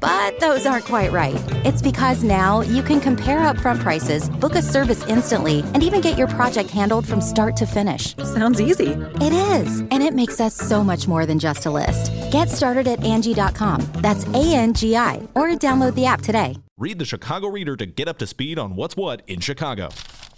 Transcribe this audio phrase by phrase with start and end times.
[0.00, 1.36] But those aren't quite right.
[1.64, 6.18] It's because now you can compare upfront prices, book a service instantly, and even get
[6.18, 8.16] your project handled from start to finish.
[8.16, 8.92] Sounds easy.
[9.20, 12.12] It is, and it makes us so much more than just a list.
[12.32, 13.86] Get started at Angie.com.
[13.94, 16.56] That's A N G I, or download the app today.
[16.76, 19.88] Read the Chicago Reader to get up to speed on what's what in Chicago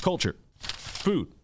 [0.00, 1.28] culture, food,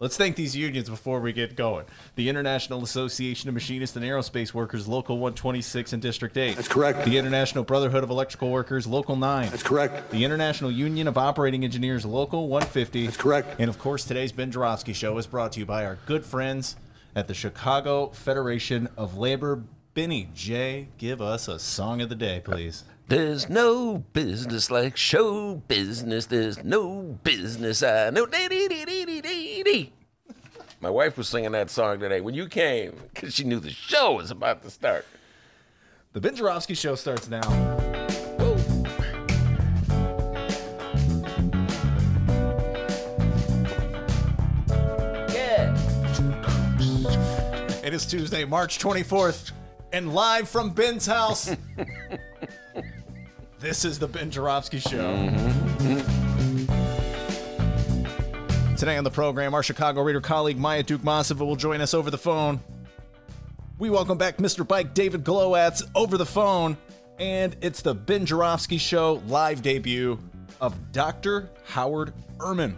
[0.00, 1.84] Let's thank these unions before we get going.
[2.14, 6.56] The International Association of Machinists and Aerospace Workers, Local 126 and District 8.
[6.56, 7.04] That's correct.
[7.04, 9.50] The International Brotherhood of Electrical Workers, Local 9.
[9.50, 10.10] That's correct.
[10.10, 13.04] The International Union of Operating Engineers, Local 150.
[13.04, 13.60] That's correct.
[13.60, 16.76] And of course, today's Ben Joravsky Show is brought to you by our good friends
[17.14, 19.64] at the Chicago Federation of Labor.
[19.92, 22.84] Benny J, give us a song of the day, please.
[23.10, 26.26] There's no business like show business.
[26.26, 28.24] There's no business I know.
[30.80, 34.12] My wife was singing that song today when you came because she knew the show
[34.12, 35.04] was about to start.
[36.12, 37.40] The Ben Joravsky Show starts now.
[45.34, 45.76] Yeah.
[47.82, 49.50] It is Tuesday, March 24th,
[49.92, 51.50] and live from Ben's house.
[53.60, 55.12] this is the Ben Joravsky Show.
[55.12, 56.00] Mm-hmm.
[58.74, 62.16] Today on the program, our Chicago Reader colleague Maya Dukmasova will join us over the
[62.16, 62.58] phone.
[63.78, 64.66] We welcome back Mr.
[64.66, 66.78] Bike David Glowatz over the phone,
[67.18, 70.18] and it's the Ben Joravsky Show live debut
[70.62, 71.50] of Dr.
[71.66, 72.74] Howard Ehrman.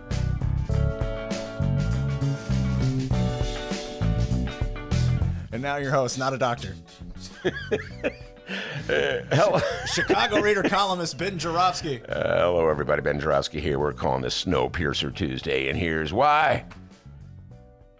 [5.52, 6.74] And now your host, not a doctor.
[8.86, 9.60] Hello.
[9.86, 12.02] Chicago Reader columnist Ben Joravsky.
[12.08, 13.02] Uh, hello, everybody.
[13.02, 13.78] Ben Joravsky here.
[13.78, 16.64] We're calling this Snowpiercer Tuesday, and here's why.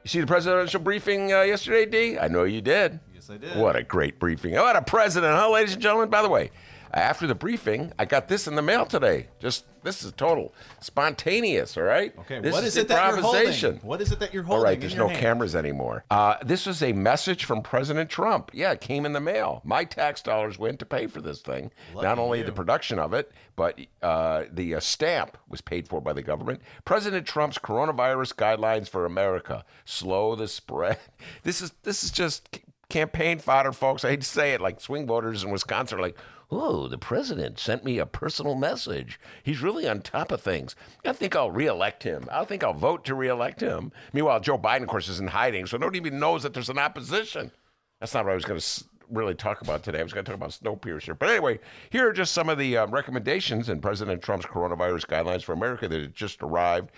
[0.05, 2.19] You see the presidential briefing uh, yesterday, D?
[2.19, 2.99] I know you did.
[3.15, 3.57] Yes, I did.
[3.57, 4.55] What a great briefing.
[4.55, 6.11] What a president, huh, ladies and gentlemen?
[6.11, 6.51] By the way,
[6.95, 9.29] after the briefing, I got this in the mail today.
[9.41, 12.17] Just this is total spontaneous, all right?
[12.21, 13.79] Okay, this what is it that you're holding?
[13.79, 14.65] What is it that you're All holding?
[14.65, 15.21] right, in there's no hand?
[15.21, 16.05] cameras anymore.
[16.11, 18.51] Uh, this was a message from President Trump.
[18.53, 19.61] Yeah, it came in the mail.
[19.65, 21.73] My tax dollars went to pay for this thing.
[21.95, 22.45] Not only you.
[22.45, 26.61] the production of it, but uh, the uh, stamp was paid for by the government.
[26.85, 30.99] President Trump's coronavirus guidelines for America slow the spread.
[31.43, 34.05] This is this is just campaign fodder, folks.
[34.05, 34.61] I hate to say it.
[34.61, 36.17] Like swing voters in Wisconsin are like.
[36.55, 39.19] Oh, the president sent me a personal message.
[39.43, 40.77] He's really on top of things.
[41.03, 42.29] I think I'll reelect him.
[42.31, 43.91] I think I'll vote to reelect him.
[44.13, 46.79] Meanwhile, Joe Biden, of course, is in hiding, so nobody even knows that there's an
[46.79, 47.53] opposition.
[48.01, 50.01] That's not what I was going to really talk about today.
[50.01, 51.19] I was going to talk about Snowpiercer.
[51.19, 51.59] But anyway,
[51.89, 55.89] here are just some of the um, recommendations in President Trump's coronavirus guidelines for America
[55.89, 56.91] that just arrived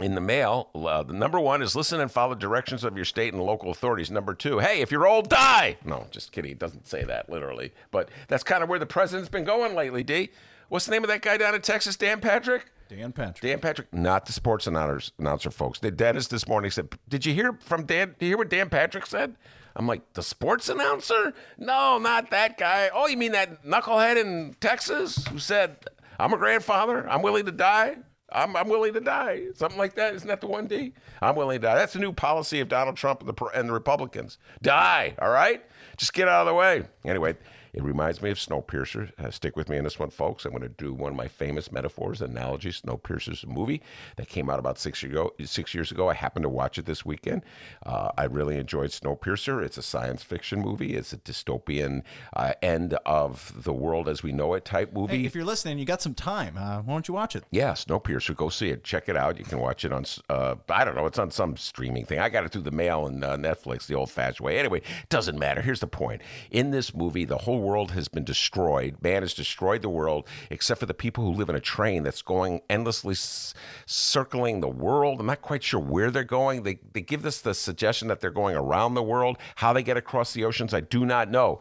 [0.00, 0.70] in the mail.
[0.74, 4.10] Uh, the number one is listen and follow directions of your state and local authorities.
[4.10, 5.76] Number two, hey, if you're old, die.
[5.84, 6.50] No, just kidding.
[6.52, 10.02] It doesn't say that literally, but that's kind of where the president's been going lately.
[10.02, 10.30] D.
[10.68, 11.94] What's the name of that guy down in Texas?
[11.94, 12.66] Dan Patrick.
[12.88, 13.40] Dan Patrick.
[13.40, 15.78] Dan Patrick, not the sports announcer, announcer folks.
[15.78, 18.14] The dentist this morning said, "Did you hear from Dan?
[18.18, 19.36] Did you hear what Dan Patrick said?"
[19.76, 21.34] I'm like, "The sports announcer?
[21.58, 22.90] No, not that guy.
[22.92, 25.76] Oh, you mean that knucklehead in Texas who said,
[26.18, 27.08] "I'm a grandfather.
[27.08, 27.96] I'm willing to die."
[28.32, 29.42] I'm, I'm willing to die.
[29.54, 30.14] Something like that.
[30.14, 30.92] Isn't that the one D?
[31.22, 31.74] I'm willing to die.
[31.74, 34.38] That's the new policy of Donald Trump and the, and the Republicans.
[34.62, 35.62] Die, all right?
[35.96, 36.84] Just get out of the way.
[37.04, 37.36] Anyway,
[37.74, 39.10] it reminds me of Snowpiercer.
[39.18, 40.44] Uh, stick with me on this one, folks.
[40.44, 42.80] I'm going to do one of my famous metaphors, analogies.
[42.80, 43.82] Snowpiercer's a movie
[44.16, 45.34] that came out about six years ago.
[45.44, 47.42] Six years ago, I happened to watch it this weekend.
[47.84, 49.64] Uh, I really enjoyed Snowpiercer.
[49.64, 50.94] It's a science fiction movie.
[50.94, 52.02] It's a dystopian
[52.32, 55.22] uh, end of the world as we know it type movie.
[55.22, 56.56] Hey, if you're listening, you got some time.
[56.56, 57.42] Uh, why don't you watch it?
[57.50, 58.36] Yeah, Snowpiercer.
[58.36, 58.84] Go see it.
[58.84, 59.36] Check it out.
[59.36, 62.20] You can watch it on, uh, I don't know, it's on some streaming thing.
[62.20, 64.58] I got it through the mail and uh, Netflix the old fashioned way.
[64.58, 65.60] Anyway, doesn't matter.
[65.60, 66.22] Here's the point.
[66.52, 68.96] In this movie, the whole world has been destroyed.
[69.02, 72.22] Man has destroyed the world, except for the people who live in a train that's
[72.22, 73.54] going endlessly s-
[73.86, 75.20] circling the world.
[75.20, 76.62] I'm not quite sure where they're going.
[76.62, 79.38] They, they give us the suggestion that they're going around the world.
[79.56, 81.60] How they get across the oceans, I do not know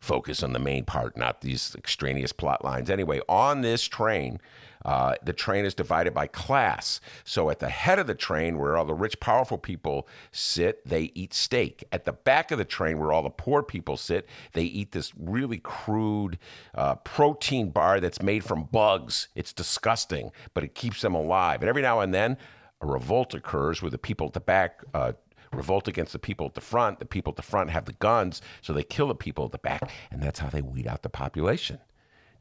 [0.00, 2.90] focus on the main part, not these extraneous plot lines.
[2.90, 4.40] Anyway, on this train,
[4.84, 7.00] Uh, the train is divided by class.
[7.24, 11.12] So at the head of the train, where all the rich, powerful people sit, they
[11.14, 11.84] eat steak.
[11.92, 15.12] At the back of the train, where all the poor people sit, they eat this
[15.16, 16.38] really crude
[16.74, 19.28] uh, protein bar that's made from bugs.
[19.34, 21.62] It's disgusting, but it keeps them alive.
[21.62, 22.36] And every now and then,
[22.80, 25.12] a revolt occurs where the people at the back uh,
[25.52, 26.98] revolt against the people at the front.
[26.98, 29.58] The people at the front have the guns, so they kill the people at the
[29.58, 31.78] back, and that's how they weed out the population.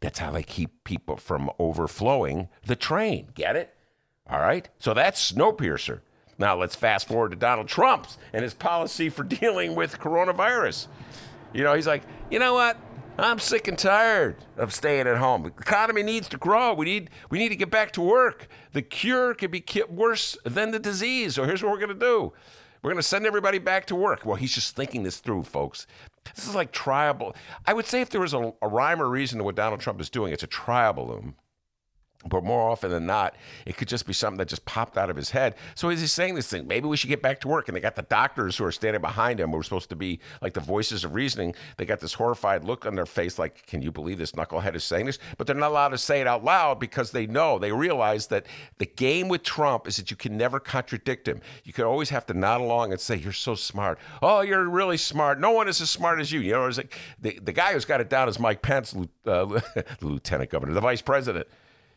[0.02, 3.30] That's how they keep people from overflowing the train.
[3.34, 3.76] Get it?
[4.30, 4.68] All right.
[4.80, 6.02] So that's Snowpiercer.
[6.38, 10.88] Now let's fast forward to Donald Trump's and his policy for dealing with coronavirus.
[11.54, 12.78] You know, he's like, you know what?
[13.18, 15.44] I'm sick and tired of staying at home.
[15.44, 16.74] The economy needs to grow.
[16.74, 18.48] We need we need to get back to work.
[18.72, 21.36] The cure could be worse than the disease.
[21.36, 22.34] So here's what we're going to do.
[22.82, 24.26] We're going to send everybody back to work.
[24.26, 25.86] Well, he's just thinking this through, folks.
[26.36, 27.36] This is like trial.
[27.66, 30.02] I would say if there was a, a rhyme or reason to what Donald Trump
[30.02, 31.36] is doing, it's a trial balloon.
[32.26, 33.36] But more often than not,
[33.66, 35.56] it could just be something that just popped out of his head.
[35.76, 37.68] So as he's saying this thing, maybe we should get back to work.
[37.68, 40.20] And they got the doctors who are standing behind him, who are supposed to be
[40.42, 41.56] like the voices of reasoning.
[41.78, 44.84] They got this horrified look on their face, like, can you believe this knucklehead is
[44.84, 45.18] saying this?
[45.38, 48.46] But they're not allowed to say it out loud because they know, they realize that
[48.78, 51.42] the game with Trump is that you can never contradict him.
[51.64, 53.98] You can always have to nod along and say, you're so smart.
[54.22, 55.40] Oh, you're really smart.
[55.40, 56.40] No one is as smart as you.
[56.40, 59.86] You know, like the, the guy who's got it down is Mike Pence, uh, the
[60.02, 61.48] lieutenant governor, the vice president.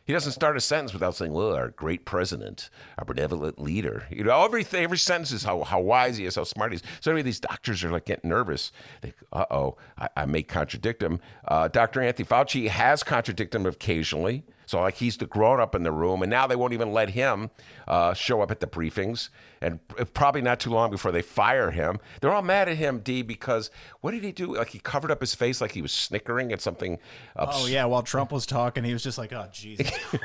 [0.05, 2.69] He doesn't start a sentence without saying, "Well, our great president,
[2.99, 6.43] our benevolent leader." You know, everything, every sentence is how, how wise he is, how
[6.43, 6.83] smart he is.
[6.99, 8.71] So anyway, these doctors are like getting nervous.
[9.01, 11.19] They, uh oh, I, I, may contradict him.
[11.47, 12.01] Uh, Dr.
[12.01, 14.43] Anthony Fauci has contradicted him occasionally.
[14.65, 17.09] So like he's the grown up in the room, and now they won't even let
[17.11, 17.49] him
[17.87, 19.29] uh, show up at the briefings,
[19.61, 19.79] and
[20.13, 21.99] probably not too long before they fire him.
[22.21, 23.69] They're all mad at him, D, because
[24.01, 24.55] what did he do?
[24.55, 26.99] Like he covered up his face like he was snickering at something.
[27.35, 30.21] Ups- oh yeah, while Trump was talking, he was just like, "Oh Jesus Christ."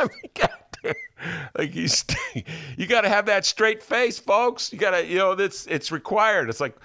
[0.00, 0.44] I mean,
[1.58, 2.04] like he's,
[2.76, 4.72] you got to have that straight face, folks.
[4.72, 6.48] You got to, you know, it's it's required.
[6.48, 6.76] It's like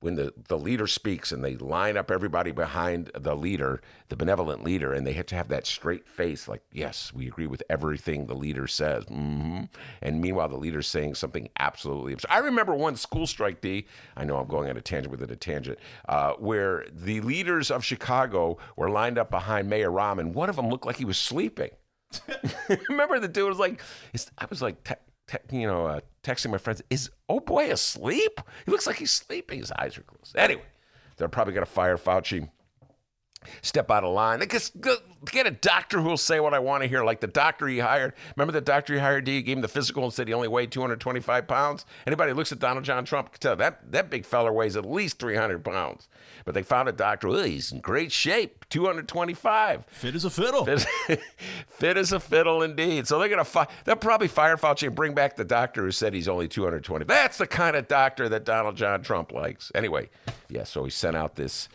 [0.00, 4.64] when the, the leader speaks and they line up everybody behind the leader, the benevolent
[4.64, 8.26] leader, and they have to have that straight face, like, yes, we agree with everything
[8.26, 9.04] the leader says.
[9.04, 9.64] Mm-hmm.
[10.00, 12.30] And meanwhile, the leader's saying something absolutely absurd.
[12.30, 13.86] I remember one school strike, D,
[14.16, 17.84] I know I'm going on a tangent within a tangent, uh, where the leaders of
[17.84, 21.18] Chicago were lined up behind Mayor Rahm, and one of them looked like he was
[21.18, 21.70] sleeping.
[22.88, 23.82] remember the dude was like,
[24.38, 24.88] I was like,
[25.30, 28.40] te- you know, uh, texting my friends, is oh boy asleep?
[28.64, 29.58] He looks like he's sleeping.
[29.60, 30.36] His eyes are closed.
[30.36, 30.62] Anyway,
[31.16, 32.48] they're probably going to fire Fauci.
[33.62, 34.46] Step out of line.
[34.48, 37.66] Just get a doctor who will say what I want to hear, like the doctor
[37.66, 38.12] he hired.
[38.36, 39.26] Remember the doctor he hired?
[39.26, 41.86] He gave him the physical and said he only weighed 225 pounds.
[42.06, 44.84] Anybody who looks at Donald John Trump can tell that that big feller weighs at
[44.84, 46.08] least 300 pounds.
[46.44, 47.28] But they found a doctor.
[47.28, 49.86] Oh, he's in great shape, 225.
[49.86, 50.64] Fit as a fiddle.
[50.64, 50.86] Fit,
[51.68, 53.06] fit as a fiddle, indeed.
[53.06, 56.12] So they're gonna fi- they'll probably fire Fauci and bring back the doctor who said
[56.12, 57.04] he's only 220.
[57.06, 59.72] That's the kind of doctor that Donald John Trump likes.
[59.74, 60.10] Anyway,
[60.48, 60.64] yeah.
[60.64, 61.68] So he sent out this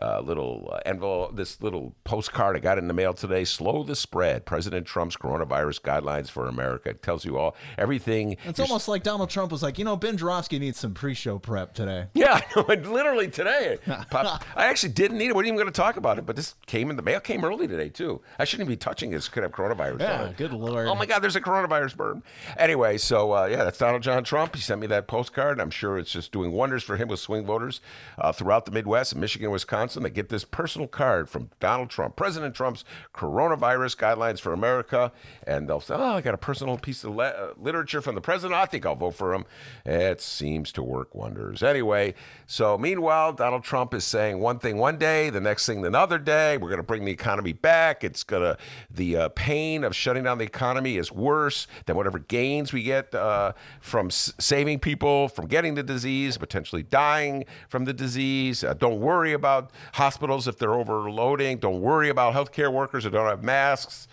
[0.00, 3.44] uh, little uh, envelope, this little postcard I got in the mail today.
[3.44, 4.46] Slow the spread.
[4.46, 6.90] President Trump's coronavirus guidelines for America.
[6.90, 8.36] It tells you all everything.
[8.44, 11.74] It's almost like Donald Trump was like, you know, Ben Joravsky needs some pre-show prep
[11.74, 12.06] today.
[12.20, 13.78] Yeah, literally today.
[13.86, 15.34] I actually didn't need it.
[15.34, 17.18] We are not even going to talk about it, but this came in the mail.
[17.18, 18.20] Came early today too.
[18.38, 19.26] I shouldn't be touching this.
[19.28, 20.00] Could have coronavirus.
[20.00, 20.86] Yeah, good lord.
[20.86, 22.22] Oh my God, there's a coronavirus burn.
[22.58, 24.54] Anyway, so uh, yeah, that's Donald John Trump.
[24.54, 25.60] He sent me that postcard.
[25.60, 27.80] I'm sure it's just doing wonders for him with swing voters
[28.18, 29.79] uh, throughout the Midwest, Michigan, Wisconsin.
[29.80, 32.84] Wisconsin get this personal card from Donald Trump, President Trump's
[33.14, 35.10] coronavirus guidelines for America.
[35.46, 38.20] And they'll say, Oh, I got a personal piece of le- uh, literature from the
[38.20, 38.58] president.
[38.60, 39.44] I think I'll vote for him.
[39.86, 41.62] It seems to work wonders.
[41.62, 42.14] Anyway,
[42.46, 46.58] so meanwhile, Donald Trump is saying one thing one day, the next thing another day.
[46.58, 48.04] We're going to bring the economy back.
[48.04, 48.58] It's going to,
[48.90, 53.14] the uh, pain of shutting down the economy is worse than whatever gains we get
[53.14, 58.62] uh, from s- saving people from getting the disease, potentially dying from the disease.
[58.62, 61.58] Uh, don't worry about hospitals if they're overloading.
[61.58, 64.08] Don't worry about healthcare workers who don't have masks,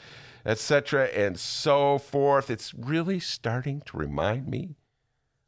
[0.45, 2.49] etc., and so forth.
[2.49, 4.75] It's really starting to remind me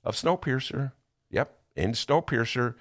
[0.04, 0.94] of Snowpiercer.
[1.30, 2.76] Yep, in Snowpiercer,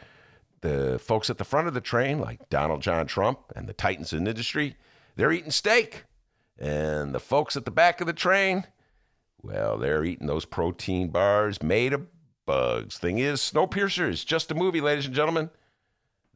[0.61, 4.13] the folks at the front of the train, like Donald John Trump and the titans
[4.13, 4.77] in industry,
[5.17, 6.05] they're eating steak.
[6.59, 8.65] And the folks at the back of the train,
[9.41, 12.07] well, they're eating those protein bars made of
[12.47, 12.99] bugs.
[12.99, 15.51] Thing is, Snowpiercer is just a movie, ladies and gentlemen.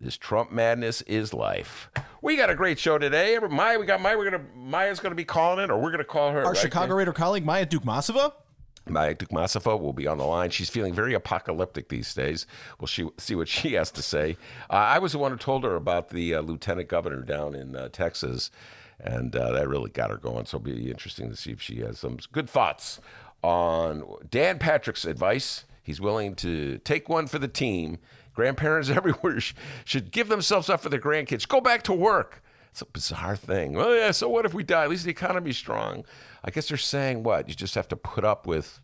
[0.03, 1.89] This Trump madness is life.
[2.23, 3.39] We got a great show today.
[3.39, 4.19] Maya, we got Maya.
[4.19, 6.45] We're gonna Maya's gonna be calling it, or we're gonna call her.
[6.45, 6.57] Our right?
[6.57, 8.33] Chicago Reader colleague Maya Dukmasova.
[8.89, 10.51] Maya Dukmasova will be on the line.
[10.51, 12.49] She's feeling very apocalyptic these days.
[12.81, 14.37] We'll she, see what she has to say.
[14.69, 17.77] Uh, I was the one who told her about the uh, lieutenant governor down in
[17.77, 18.51] uh, Texas
[18.99, 20.47] and uh, that really got her going.
[20.47, 23.01] So it'll be interesting to see if she has some good thoughts
[23.43, 25.65] on Dan Patrick's advice.
[25.83, 27.99] He's willing to take one for the team.
[28.35, 29.41] Grandparents everywhere
[29.85, 31.47] should give themselves up for their grandkids.
[31.47, 32.43] Go back to work.
[32.71, 33.75] It's a bizarre thing.
[33.75, 34.85] Well, yeah, so what if we die?
[34.85, 36.05] At least the economy's strong.
[36.43, 37.49] I guess they're saying what?
[37.49, 38.81] You just have to put up with,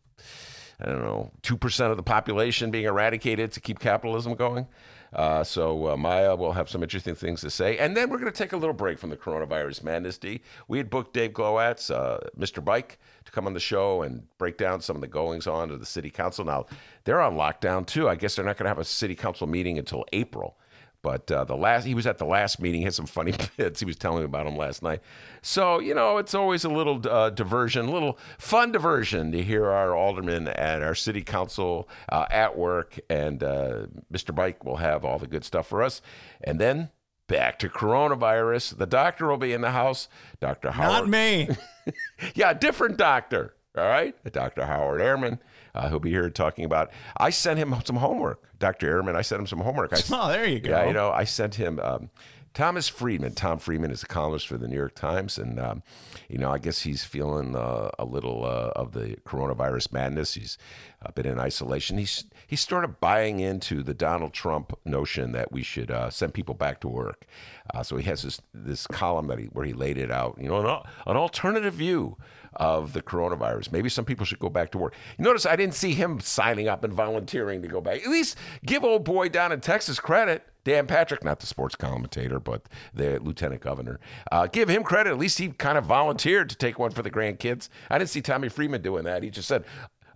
[0.78, 4.66] I don't know, 2% of the population being eradicated to keep capitalism going.
[5.12, 7.78] Uh, so uh, Maya will have some interesting things to say.
[7.78, 10.40] And then we're going to take a little break from the coronavirus madness, D.
[10.66, 12.64] We had booked Dave Glowatz, uh, Mr.
[12.64, 15.80] Bike, to come on the show and break down some of the goings on of
[15.80, 16.44] the city council.
[16.44, 16.66] Now,
[17.04, 18.08] they're on lockdown too.
[18.08, 20.56] I guess they're not going to have a city council meeting until April.
[21.00, 22.80] But uh, the last, he was at the last meeting.
[22.80, 23.80] He had some funny bits.
[23.80, 25.00] He was telling me about him last night.
[25.42, 29.66] So you know, it's always a little uh, diversion, a little fun diversion to hear
[29.66, 32.98] our aldermen and our city council uh, at work.
[33.08, 34.34] And uh, Mr.
[34.34, 36.02] Bike will have all the good stuff for us.
[36.42, 36.90] And then
[37.28, 38.76] back to coronavirus.
[38.78, 40.08] The doctor will be in the house.
[40.40, 40.72] Dr.
[40.72, 40.92] Howard.
[41.04, 41.48] Not me.
[42.34, 43.54] yeah, different doctor.
[43.80, 44.64] All right, Dr.
[44.64, 45.38] Howard Ehrman.
[45.74, 46.90] Uh, he'll be here talking about.
[47.16, 49.00] I sent him some homework, Dr.
[49.00, 49.14] Ehrman.
[49.14, 49.92] I sent him some homework.
[49.92, 50.70] I, Oh, there you go.
[50.70, 52.10] Yeah, you know, I sent him um,
[52.54, 53.34] Thomas Friedman.
[53.34, 55.82] Tom Friedman is a columnist for the New York Times, and um,
[56.28, 60.34] you know, I guess he's feeling uh, a little uh, of the coronavirus madness.
[60.34, 60.58] He's
[61.04, 61.98] uh, been in isolation.
[61.98, 66.54] He's he started buying into the Donald Trump notion that we should uh, send people
[66.54, 67.26] back to work.
[67.72, 70.36] Uh, so he has this this column that he where he laid it out.
[70.40, 72.16] You know, an, an alternative view
[72.54, 73.72] of the coronavirus.
[73.72, 74.94] Maybe some people should go back to work.
[75.18, 78.02] You notice I didn't see him signing up and volunteering to go back.
[78.02, 80.46] At least give old boy down in Texas credit.
[80.64, 82.62] Dan Patrick, not the sports commentator, but
[82.92, 84.00] the lieutenant governor.
[84.30, 85.10] Uh, give him credit.
[85.10, 87.68] At least he kind of volunteered to take one for the grandkids.
[87.90, 89.22] I didn't see Tommy Freeman doing that.
[89.22, 89.64] He just said,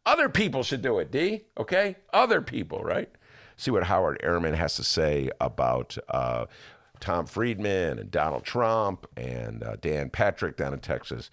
[0.05, 1.45] other people should do it, D.
[1.57, 1.97] Okay?
[2.13, 3.09] Other people, right?
[3.57, 6.47] See what Howard Ehrman has to say about uh,
[7.01, 11.31] Tom Friedman and Donald Trump and uh, Dan Patrick down in Texas.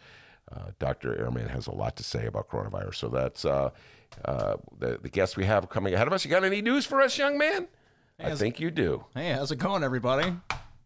[0.51, 1.13] Uh, Dr.
[1.15, 2.95] Ehrman has a lot to say about coronavirus.
[2.95, 3.69] So that's uh,
[4.25, 6.25] uh, the, the guests we have coming ahead of us.
[6.25, 7.67] You got any news for us, young man?
[8.21, 9.05] I think you do.
[9.13, 10.33] Hey, how's it going, everybody?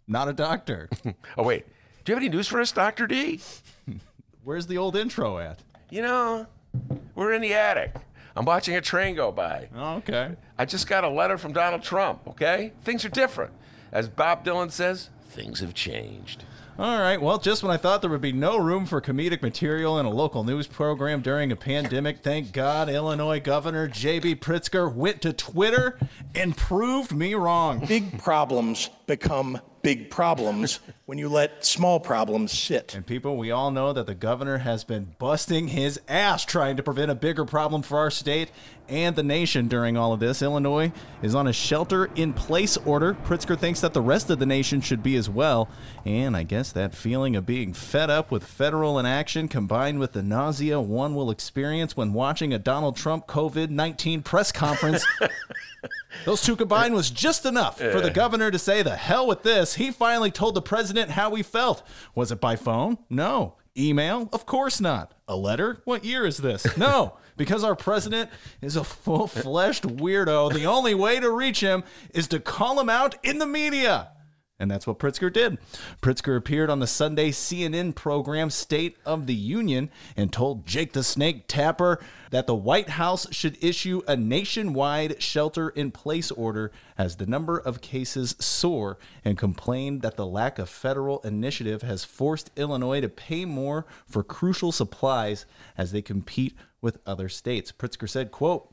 [0.07, 0.89] Not a doctor.
[1.37, 1.65] Oh, wait.
[2.03, 3.07] Do you have any news for us, Dr.
[3.07, 3.39] D?
[4.43, 5.59] Where's the old intro at?
[5.89, 6.47] You know,
[7.15, 7.95] we're in the attic.
[8.35, 9.69] I'm watching a train go by.
[9.75, 10.35] Oh, okay.
[10.57, 12.73] I just got a letter from Donald Trump, okay?
[12.83, 13.53] Things are different.
[13.91, 16.43] As Bob Dylan says, things have changed.
[16.79, 17.21] All right.
[17.21, 20.09] Well, just when I thought there would be no room for comedic material in a
[20.09, 24.37] local news program during a pandemic, thank God Illinois Governor J.B.
[24.37, 25.99] Pritzker went to Twitter
[26.33, 27.85] and proved me wrong.
[27.85, 32.95] Big problems become big problems when you let small problems sit.
[32.95, 36.83] And people, we all know that the governor has been busting his ass trying to
[36.83, 38.51] prevent a bigger problem for our state
[38.87, 40.41] and the nation during all of this.
[40.41, 43.15] Illinois is on a shelter in place order.
[43.25, 45.67] Pritzker thinks that the rest of the nation should be as well.
[46.05, 50.23] And I guess that feeling of being fed up with federal inaction combined with the
[50.23, 55.05] nausea one will experience when watching a Donald Trump COVID 19 press conference.
[56.25, 59.75] Those two combined was just enough for the governor to say, the hell with this.
[59.75, 61.83] He finally told the president how he felt.
[62.15, 62.97] Was it by phone?
[63.09, 63.55] No.
[63.77, 64.29] Email?
[64.31, 65.13] Of course not.
[65.27, 65.81] A letter?
[65.85, 66.77] What year is this?
[66.77, 68.29] No, because our president
[68.61, 70.53] is a full fleshed weirdo.
[70.53, 71.83] The only way to reach him
[72.13, 74.09] is to call him out in the media.
[74.59, 75.57] And that's what Pritzker did.
[76.01, 81.03] Pritzker appeared on the Sunday CNN program State of the Union and told Jake the
[81.03, 87.15] Snake Tapper that the White House should issue a nationwide shelter in place order as
[87.15, 92.51] the number of cases soar and complained that the lack of federal initiative has forced
[92.55, 95.45] Illinois to pay more for crucial supplies
[95.77, 97.71] as they compete with other states.
[97.71, 98.72] Pritzker said, quote,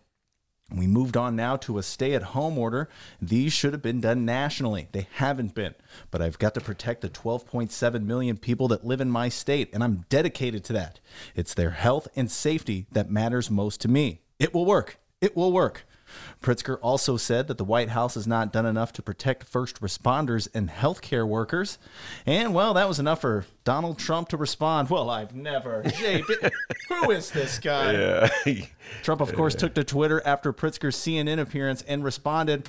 [0.73, 2.89] we moved on now to a stay at home order.
[3.21, 4.89] These should have been done nationally.
[4.93, 5.75] They haven't been.
[6.11, 9.83] But I've got to protect the 12.7 million people that live in my state, and
[9.83, 11.01] I'm dedicated to that.
[11.35, 14.21] It's their health and safety that matters most to me.
[14.39, 14.99] It will work.
[15.21, 15.87] It will work.
[16.43, 20.49] Pritzker also said that the White House has not done enough to protect first responders
[20.55, 21.79] and healthcare workers.
[22.27, 24.89] And, well, that was enough for Donald Trump to respond.
[24.89, 25.83] Well, I've never.
[26.89, 27.93] Who is this guy?
[27.93, 28.65] Yeah.
[29.03, 32.69] Trump, of course, took to Twitter after Pritzker's CNN appearance and responded.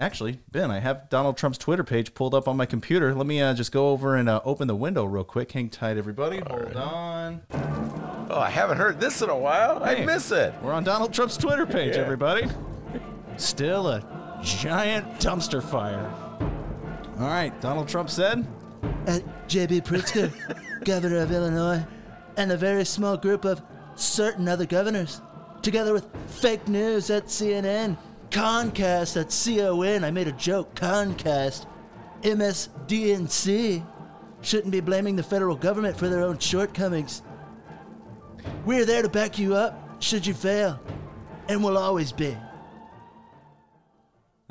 [0.00, 3.14] Actually, Ben, I have Donald Trump's Twitter page pulled up on my computer.
[3.14, 5.52] Let me uh, just go over and uh, open the window real quick.
[5.52, 6.40] Hang tight, everybody.
[6.40, 7.42] Hold on.
[7.52, 9.82] oh, I haven't heard this in a while.
[9.82, 10.52] I miss it.
[10.60, 12.48] We're on Donald Trump's Twitter page, everybody.
[13.36, 16.12] Still a giant dumpster fire.
[17.20, 18.44] All right, Donald Trump said,
[19.06, 19.80] Uh, J.B.
[19.82, 20.32] Pritzker,
[20.84, 21.84] governor of Illinois,
[22.36, 23.62] and a very small group of
[23.94, 25.20] certain other governors,
[25.60, 27.96] together with fake news at CNN,
[28.30, 30.04] Concast at CON.
[30.04, 31.66] I made a joke, Concast,
[32.22, 33.86] MSDNC,
[34.40, 37.22] shouldn't be blaming the federal government for their own shortcomings.
[38.64, 40.80] We're there to back you up should you fail,
[41.48, 42.36] and will always be.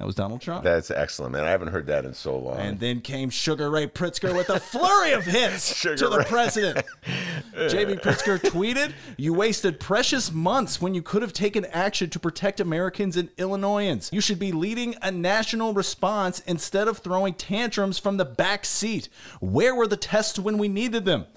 [0.02, 0.64] That was Donald Trump.
[0.64, 1.44] That's excellent, man.
[1.44, 2.58] I haven't heard that in so long.
[2.58, 6.26] And then came Sugar Ray Pritzker with a flurry of hits Sugar to the Ray.
[6.26, 6.86] president.
[7.54, 12.60] JB Pritzker tweeted, You wasted precious months when you could have taken action to protect
[12.60, 14.10] Americans and Illinoisans.
[14.12, 19.08] You should be leading a national response instead of throwing tantrums from the back seat.
[19.40, 21.28] Where were the tests when we needed them?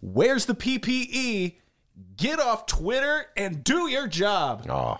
[0.00, 1.56] Where's the PPE?
[2.16, 4.64] Get off Twitter and do your job.
[4.70, 4.98] oh,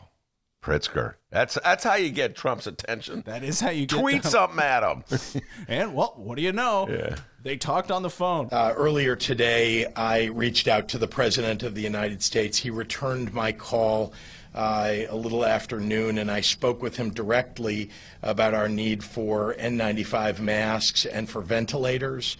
[0.62, 1.14] Pritzker.
[1.30, 3.22] That's that's how you get Trump's attention.
[3.26, 4.30] That is how you get Tweet them.
[4.30, 5.42] something at him.
[5.68, 6.88] And well, what do you know?
[7.42, 8.48] They talked on the phone.
[8.52, 12.58] Uh, earlier today, I reached out to the President of the United States.
[12.58, 14.12] He returned my call
[14.54, 17.90] uh, a little after noon, and I spoke with him directly
[18.22, 22.36] about our need for N95 masks and for ventilators.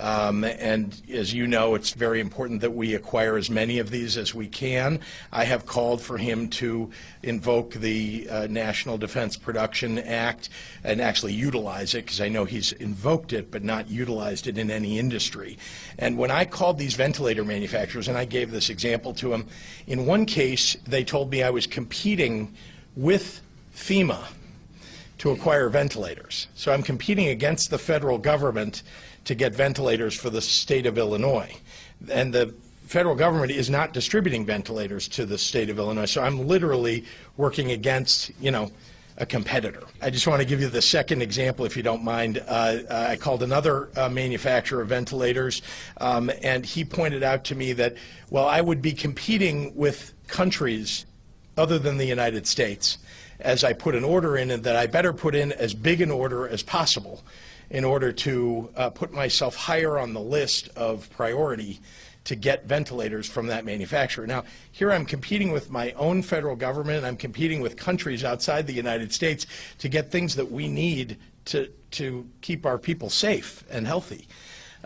[0.00, 4.16] Um, and as you know, it's very important that we acquire as many of these
[4.16, 5.00] as we can.
[5.30, 6.90] I have called for him to
[7.22, 10.48] invoke the uh, National Defense Production Act
[10.82, 14.70] and actually utilize it because I know he's invoked it but not utilized it in
[14.70, 15.58] any industry.
[15.98, 19.46] And when I called these ventilator manufacturers, and I gave this example to him,
[19.86, 22.54] in one case they told me I was competing
[22.96, 23.42] with
[23.74, 24.24] FEMA
[25.18, 26.48] to acquire ventilators.
[26.54, 28.82] So I'm competing against the federal government
[29.24, 31.54] to get ventilators for the state of Illinois.
[32.10, 32.54] And the
[32.86, 36.06] federal government is not distributing ventilators to the state of Illinois.
[36.06, 37.04] So I'm literally
[37.36, 38.72] working against, you know,
[39.16, 39.82] a competitor.
[40.00, 42.42] I just want to give you the second example, if you don't mind.
[42.48, 45.62] Uh, I called another uh, manufacturer of ventilators,
[45.98, 47.96] um, and he pointed out to me that,
[48.30, 51.04] well, I would be competing with countries
[51.58, 52.98] other than the United States
[53.40, 56.10] as I put an order in, and that I better put in as big an
[56.10, 57.22] order as possible
[57.70, 61.80] in order to uh, put myself higher on the list of priority
[62.24, 64.26] to get ventilators from that manufacturer.
[64.26, 68.72] Now, here I'm competing with my own federal government, I'm competing with countries outside the
[68.72, 69.46] United States
[69.78, 74.28] to get things that we need to, to keep our people safe and healthy.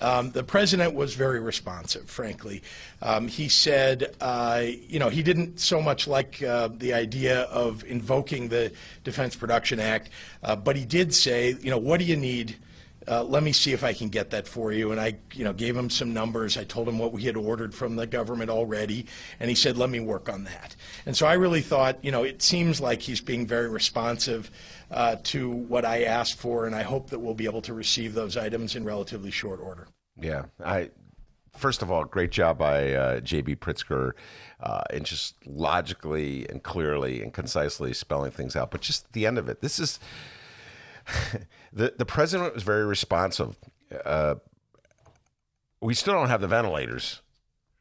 [0.00, 2.62] Um, the president was very responsive, frankly.
[3.00, 7.84] Um, he said, uh, you know, he didn't so much like uh, the idea of
[7.84, 8.72] invoking the
[9.04, 10.10] Defense Production Act,
[10.42, 12.56] uh, but he did say, you know, what do you need?
[13.06, 14.92] Uh, let me see if I can get that for you.
[14.92, 16.56] And I, you know, gave him some numbers.
[16.56, 19.06] I told him what we had ordered from the government already,
[19.40, 22.22] and he said, "Let me work on that." And so I really thought, you know,
[22.22, 24.50] it seems like he's being very responsive
[24.90, 28.14] uh, to what I asked for, and I hope that we'll be able to receive
[28.14, 29.88] those items in relatively short order.
[30.20, 30.90] Yeah, I.
[31.56, 34.14] First of all, great job by uh, JB Pritzker
[34.60, 38.72] uh, in just logically and clearly and concisely spelling things out.
[38.72, 40.00] But just the end of it, this is
[41.72, 43.56] the the president was very responsive.
[44.04, 44.36] Uh,
[45.80, 47.20] we still don't have the ventilators.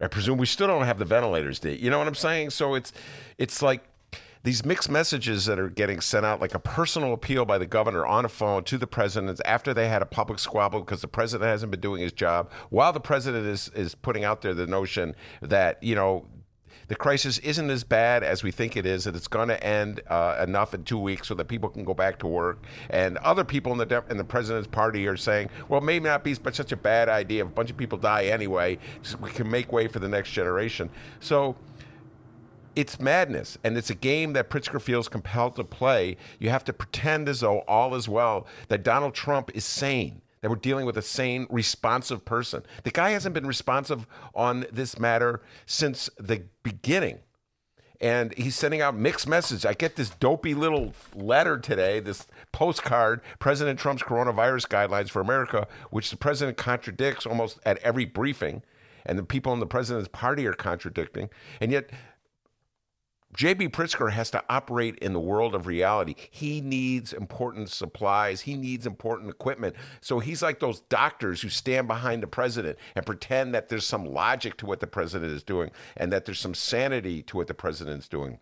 [0.01, 1.63] I presume we still don't have the ventilators.
[1.63, 2.49] You know what I'm saying?
[2.49, 2.91] So it's
[3.37, 3.83] it's like
[4.43, 8.05] these mixed messages that are getting sent out, like a personal appeal by the governor
[8.05, 11.49] on a phone to the president after they had a public squabble because the president
[11.49, 15.15] hasn't been doing his job, while the president is is putting out there the notion
[15.41, 16.25] that you know
[16.87, 20.01] the crisis isn't as bad as we think it is, that it's going to end
[20.07, 22.63] uh, enough in two weeks so that people can go back to work.
[22.89, 25.99] And other people in the de- in the president's party are saying, well, it may
[25.99, 29.31] not be such a bad idea if a bunch of people die anyway, so we
[29.31, 30.89] can make way for the next generation.
[31.19, 31.55] So
[32.75, 36.17] it's madness, and it's a game that Pritzker feels compelled to play.
[36.39, 40.49] You have to pretend as though all is well, that Donald Trump is sane, that
[40.49, 42.63] we're dealing with a sane, responsive person.
[42.83, 47.19] The guy hasn't been responsive on this matter since the beginning.
[48.01, 49.65] And he's sending out mixed messages.
[49.65, 55.65] I get this dopey little letter today, this postcard, President Trump's coronavirus guidelines for America,
[55.91, 58.63] which the president contradicts almost at every briefing,
[59.05, 61.29] and the people in the president's party are contradicting.
[61.61, 61.89] And yet,
[63.33, 66.15] JB Pritzker has to operate in the world of reality.
[66.29, 68.41] He needs important supplies.
[68.41, 69.75] He needs important equipment.
[70.01, 74.05] So he's like those doctors who stand behind the president and pretend that there's some
[74.05, 77.53] logic to what the president is doing and that there's some sanity to what the
[77.53, 78.39] president's doing.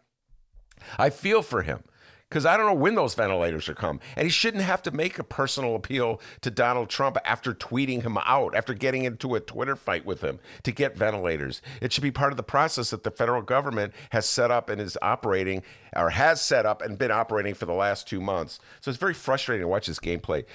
[0.97, 1.83] I feel for him
[2.31, 3.99] because I don't know when those ventilators are come.
[4.15, 8.17] And he shouldn't have to make a personal appeal to Donald Trump after tweeting him
[8.25, 11.61] out, after getting into a Twitter fight with him to get ventilators.
[11.81, 14.79] It should be part of the process that the federal government has set up and
[14.79, 15.61] is operating,
[15.93, 18.61] or has set up and been operating for the last two months.
[18.79, 20.45] So it's very frustrating to watch this gameplay.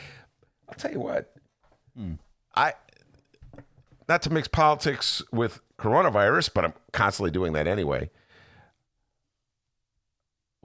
[0.70, 1.30] I'll tell you what,
[1.94, 2.14] hmm.
[2.54, 2.72] I
[4.08, 8.08] not to mix politics with coronavirus, but I'm constantly doing that anyway.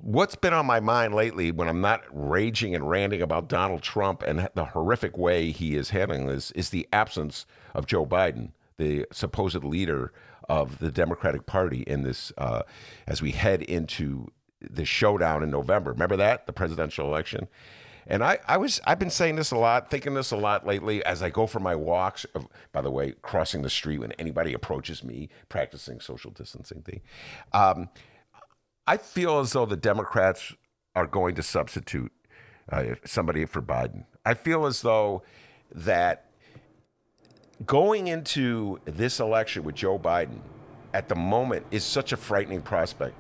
[0.02, 4.24] What's been on my mind lately when I'm not raging and ranting about Donald Trump
[4.24, 9.06] and the horrific way he is handling this is the absence of Joe Biden, the
[9.12, 10.12] supposed leader
[10.50, 12.64] of the Democratic Party in this uh,
[13.08, 14.28] as we head into
[14.60, 15.92] the showdown in November.
[15.92, 17.48] Remember that the presidential election.
[18.08, 21.06] And I, I was I've been saying this a lot, thinking this a lot lately
[21.06, 22.26] as I go for my walks.
[22.72, 27.02] By the way, crossing the street when anybody approaches me, practicing social distancing thing.
[27.54, 27.90] Um,
[28.88, 30.54] I feel as though the Democrats
[30.96, 32.12] are going to substitute
[32.72, 34.06] uh, somebody for Biden.
[34.26, 35.24] I feel as though
[35.74, 36.26] that
[37.66, 40.40] going into this election with Joe Biden
[40.94, 43.16] at the moment is such a frightening prospect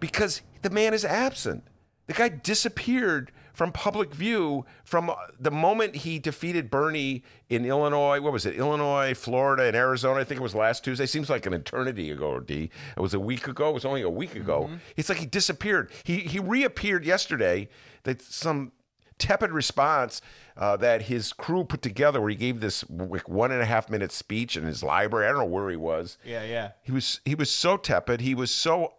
[0.00, 1.64] because the man is absent.
[2.06, 8.20] The guy disappeared from public view from the moment he defeated Bernie in Illinois.
[8.20, 8.54] What was it?
[8.54, 10.20] Illinois, Florida, and Arizona.
[10.20, 11.06] I think it was last Tuesday.
[11.06, 12.68] Seems like an eternity ago, D.
[12.94, 13.70] It was a week ago.
[13.70, 14.64] It was only a week ago.
[14.64, 14.76] Mm-hmm.
[14.98, 15.90] It's like he disappeared.
[16.04, 17.70] He he reappeared yesterday.
[18.02, 18.72] That some
[19.18, 20.20] tepid response
[20.58, 23.88] uh, that his crew put together where he gave this like one and a half
[23.88, 25.26] minute speech in his library.
[25.26, 26.18] I don't know where he was.
[26.22, 26.72] Yeah, yeah.
[26.82, 28.20] He was he was so tepid.
[28.20, 28.92] He was so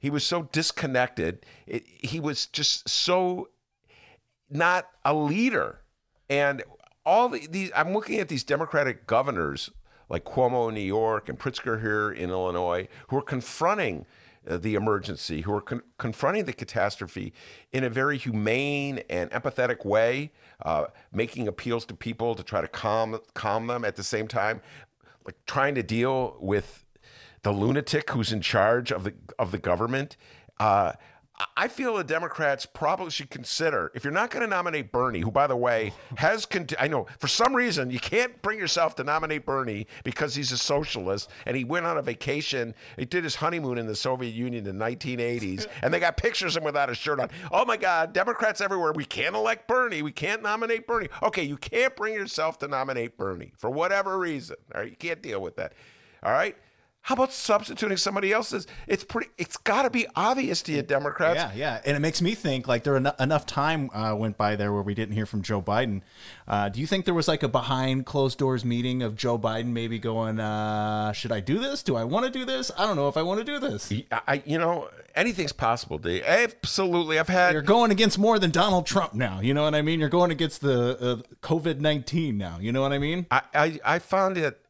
[0.00, 1.46] he was so disconnected.
[1.68, 3.50] It, he was just so
[4.50, 5.80] not a leader.
[6.28, 6.62] And
[7.04, 9.70] all the, these, I'm looking at these Democratic governors
[10.08, 14.06] like Cuomo in New York and Pritzker here in Illinois who are confronting
[14.48, 17.32] uh, the emergency, who are con- confronting the catastrophe
[17.72, 20.32] in a very humane and empathetic way,
[20.62, 24.60] uh, making appeals to people to try to calm calm them at the same time,
[25.26, 26.84] like trying to deal with
[27.42, 30.16] the lunatic who's in charge of the of the government.
[30.58, 30.92] Uh,
[31.56, 35.30] I feel the Democrats probably should consider if you're not going to nominate Bernie, who,
[35.30, 39.04] by the way, has cont- I know for some reason you can't bring yourself to
[39.04, 42.74] nominate Bernie because he's a socialist and he went on a vacation.
[42.98, 46.56] He did his honeymoon in the Soviet Union in the 1980s, and they got pictures
[46.56, 47.28] of him without a shirt on.
[47.50, 48.92] Oh my God, Democrats everywhere.
[48.92, 50.02] We can't elect Bernie.
[50.02, 51.08] We can't nominate Bernie.
[51.22, 54.56] Okay, you can't bring yourself to nominate Bernie for whatever reason.
[54.74, 55.72] All right, you can't deal with that.
[56.22, 56.56] All right.
[57.02, 58.66] How about substituting somebody else's?
[58.86, 59.30] It's pretty.
[59.38, 61.36] It's got to be obvious to you, Democrats.
[61.36, 64.54] Yeah, yeah, and it makes me think like there en- enough time uh, went by
[64.54, 66.02] there where we didn't hear from Joe Biden.
[66.46, 69.68] Uh, do you think there was like a behind closed doors meeting of Joe Biden
[69.68, 71.82] maybe going, uh, "Should I do this?
[71.82, 72.70] Do I want to do this?
[72.76, 75.96] I don't know if I want to do this." I, you know, anything's possible.
[75.98, 76.22] D.
[76.22, 77.54] Absolutely, I've had.
[77.54, 79.40] You're going against more than Donald Trump now.
[79.40, 80.00] You know what I mean?
[80.00, 82.58] You're going against the uh, COVID nineteen now.
[82.60, 83.26] You know what I mean?
[83.30, 84.60] I, I, I found it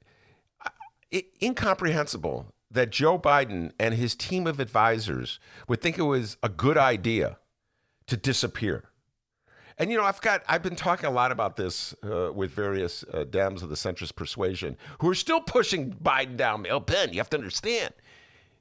[1.43, 6.79] incomprehensible that Joe Biden and his team of advisors would think it was a good
[6.79, 7.39] idea
[8.07, 8.85] to disappear.
[9.81, 13.03] And you know, I've got I've been talking a lot about this uh, with various
[13.15, 16.67] uh, Dems of the centrist persuasion who are still pushing Biden down.
[16.69, 17.95] Oh, Ben, you have to understand.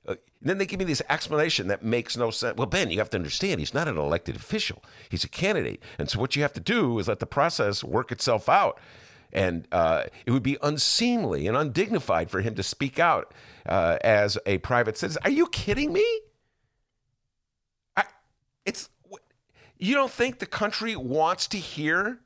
[0.08, 2.56] Uh, then they give me this explanation that makes no sense.
[2.56, 6.10] Well, Ben, you have to understand he's not an elected official; he's a candidate, and
[6.10, 8.80] so what you have to do is let the process work itself out.
[9.32, 13.34] And uh, it would be unseemly and undignified for him to speak out
[13.68, 15.22] uh, as a private citizen.
[15.24, 16.06] Are you kidding me?
[17.96, 18.06] I,
[18.66, 18.90] it's
[19.78, 22.20] you don't think the country wants to hear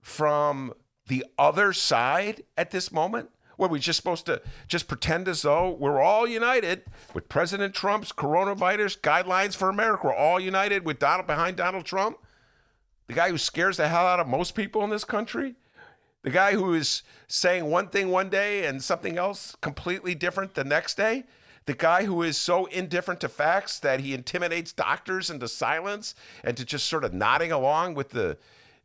[0.00, 0.72] from
[1.06, 3.30] the other side at this moment?
[3.56, 7.74] What, are we just supposed to just pretend as though we're all united with President
[7.74, 10.06] Trump's coronavirus guidelines for America?
[10.06, 12.16] We're all united with Donald behind Donald Trump,
[13.06, 15.56] the guy who scares the hell out of most people in this country.
[16.22, 20.64] The guy who is saying one thing one day and something else completely different the
[20.64, 21.24] next day.
[21.66, 26.56] The guy who is so indifferent to facts that he intimidates doctors into silence and
[26.56, 28.38] to just sort of nodding along with the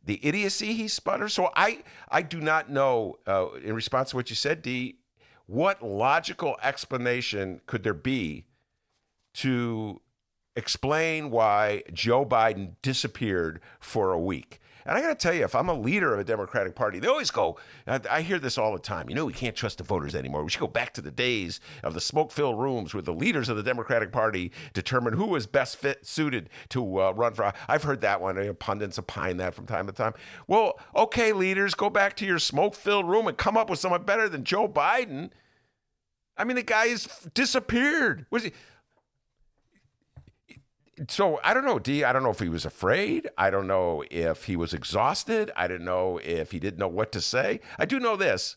[0.04, 1.34] the idiocy he sputters.
[1.34, 3.18] So I I do not know.
[3.26, 4.98] Uh, in response to what you said, D,
[5.46, 8.44] what logical explanation could there be
[9.34, 10.00] to
[10.54, 14.60] explain why Joe Biden disappeared for a week?
[14.86, 17.08] And I got to tell you, if I'm a leader of a Democratic Party, they
[17.08, 19.08] always go, I hear this all the time.
[19.08, 20.44] You know, we can't trust the voters anymore.
[20.44, 23.48] We should go back to the days of the smoke filled rooms where the leaders
[23.48, 27.52] of the Democratic Party determine who was best fit, suited to uh, run for.
[27.68, 28.36] I've heard that one.
[28.36, 30.14] You know, pundits opine that from time to time.
[30.46, 34.04] Well, okay, leaders, go back to your smoke filled room and come up with someone
[34.04, 35.30] better than Joe Biden.
[36.36, 38.26] I mean, the guy has disappeared.
[38.30, 38.52] Was he?
[41.08, 42.04] So I don't know, D.
[42.04, 43.28] I don't know if he was afraid.
[43.36, 45.50] I don't know if he was exhausted.
[45.56, 47.60] I don't know if he didn't know what to say.
[47.78, 48.56] I do know this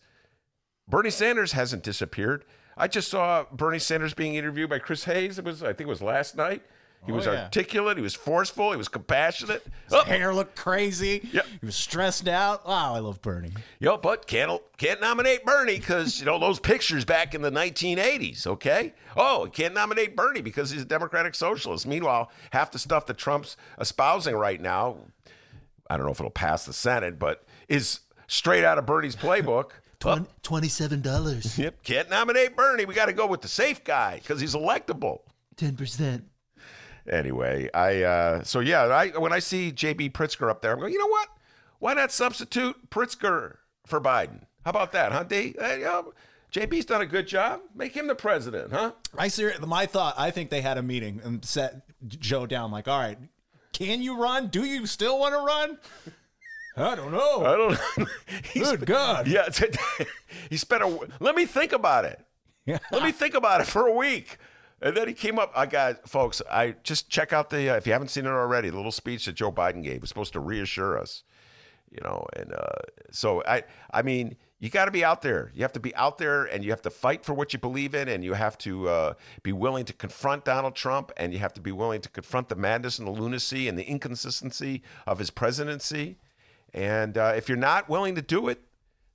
[0.87, 2.45] Bernie Sanders hasn't disappeared.
[2.77, 5.37] I just saw Bernie Sanders being interviewed by Chris Hayes.
[5.37, 6.63] It was, I think it was last night.
[7.05, 7.43] He Oh, was yeah.
[7.43, 7.97] articulate.
[7.97, 8.71] He was forceful.
[8.71, 9.63] He was compassionate.
[9.85, 10.03] His oh.
[10.03, 11.27] hair looked crazy.
[11.31, 11.45] Yep.
[11.61, 12.67] He was stressed out.
[12.67, 13.51] Wow, I love Bernie.
[13.79, 18.45] Yo, but can't can't nominate Bernie because you know those pictures back in the 1980s.
[18.45, 18.93] Okay.
[19.15, 21.87] Oh, can't nominate Bernie because he's a Democratic socialist.
[21.87, 24.97] Meanwhile, half the stuff that Trump's espousing right now,
[25.89, 29.71] I don't know if it'll pass the Senate, but is straight out of Bernie's playbook.
[29.99, 31.57] Twen- uh, $27.
[31.57, 31.83] Yep.
[31.83, 32.85] Can't nominate Bernie.
[32.85, 35.19] We got to go with the safe guy because he's electable.
[35.57, 36.21] 10%.
[37.09, 40.93] Anyway, I uh, so yeah, I when I see JB Pritzker up there, I'm going,
[40.93, 41.29] you know what?
[41.79, 44.41] Why not substitute Pritzker for Biden?
[44.65, 45.55] How about that, huh, D?
[45.57, 46.13] Hey, you know,
[46.51, 47.61] JB's done a good job.
[47.75, 48.91] Make him the president, huh?
[49.17, 50.15] I ser- my thought.
[50.17, 52.71] I think they had a meeting and set Joe down.
[52.71, 53.17] Like, all right,
[53.73, 54.47] can you run?
[54.47, 55.77] Do you still want to run?
[56.77, 57.45] I don't know.
[57.45, 58.05] I don't know.
[58.53, 59.27] Good God.
[59.27, 59.49] Yeah,
[60.49, 61.09] he spent a.
[61.19, 62.19] Let me think about it.
[62.91, 64.37] Let me think about it for a week.
[64.81, 65.51] And then he came up.
[65.55, 66.41] I got folks.
[66.49, 69.25] I just check out the uh, if you haven't seen it already, the little speech
[69.25, 71.23] that Joe Biden gave was supposed to reassure us,
[71.91, 72.25] you know.
[72.35, 72.79] And uh,
[73.11, 75.51] so I, I mean, you got to be out there.
[75.53, 77.95] You have to be out there, and you have to fight for what you believe
[77.95, 79.13] in, and you have to uh,
[79.43, 82.55] be willing to confront Donald Trump, and you have to be willing to confront the
[82.55, 86.17] madness and the lunacy and the inconsistency of his presidency.
[86.73, 88.61] And uh, if you're not willing to do it,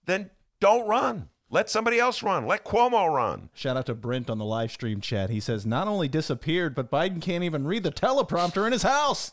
[0.07, 1.29] then don't run.
[1.51, 2.47] Let somebody else run.
[2.47, 3.51] Let Cuomo run.
[3.55, 5.31] Shout out to Brent on the live stream chat.
[5.31, 9.33] He says not only disappeared, but Biden can't even read the teleprompter in his house.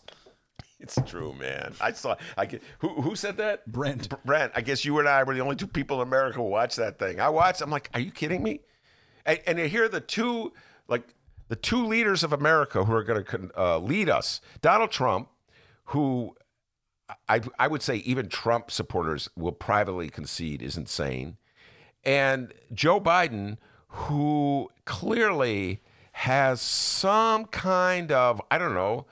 [0.80, 1.74] It's true, man.
[1.80, 2.16] I saw.
[2.36, 3.72] I get, who who said that?
[3.72, 4.10] Brent.
[4.26, 4.52] Brent.
[4.56, 6.98] I guess you and I were the only two people in America who watched that
[6.98, 7.20] thing.
[7.20, 7.62] I watched.
[7.62, 8.62] I'm like, are you kidding me?
[9.26, 10.54] And, and you hear the two
[10.88, 11.14] like
[11.48, 14.42] the two leaders of America who are going to uh, lead us.
[14.62, 15.30] Donald Trump,
[15.86, 16.36] who
[17.30, 21.38] I I would say even Trump supporters will privately concede is insane,
[22.04, 25.82] and Joe Biden, who clearly
[26.14, 29.06] has some kind of I don't know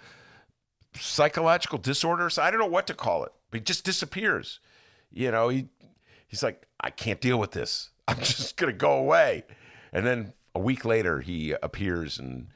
[0.95, 2.37] psychological disorders.
[2.37, 4.59] I don't know what to call it, but he just disappears.
[5.11, 5.67] You know, he
[6.27, 7.89] he's like, I can't deal with this.
[8.07, 9.43] I'm just gonna go away.
[9.91, 12.47] And then a week later, he appears and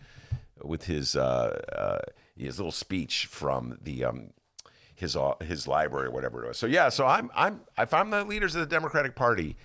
[0.64, 2.00] with his uh, uh,
[2.38, 4.32] his little speech from the um,
[4.96, 6.58] his uh, his library or whatever it was.
[6.58, 9.56] So yeah, so I'm I'm if I'm the leaders of the Democratic Party.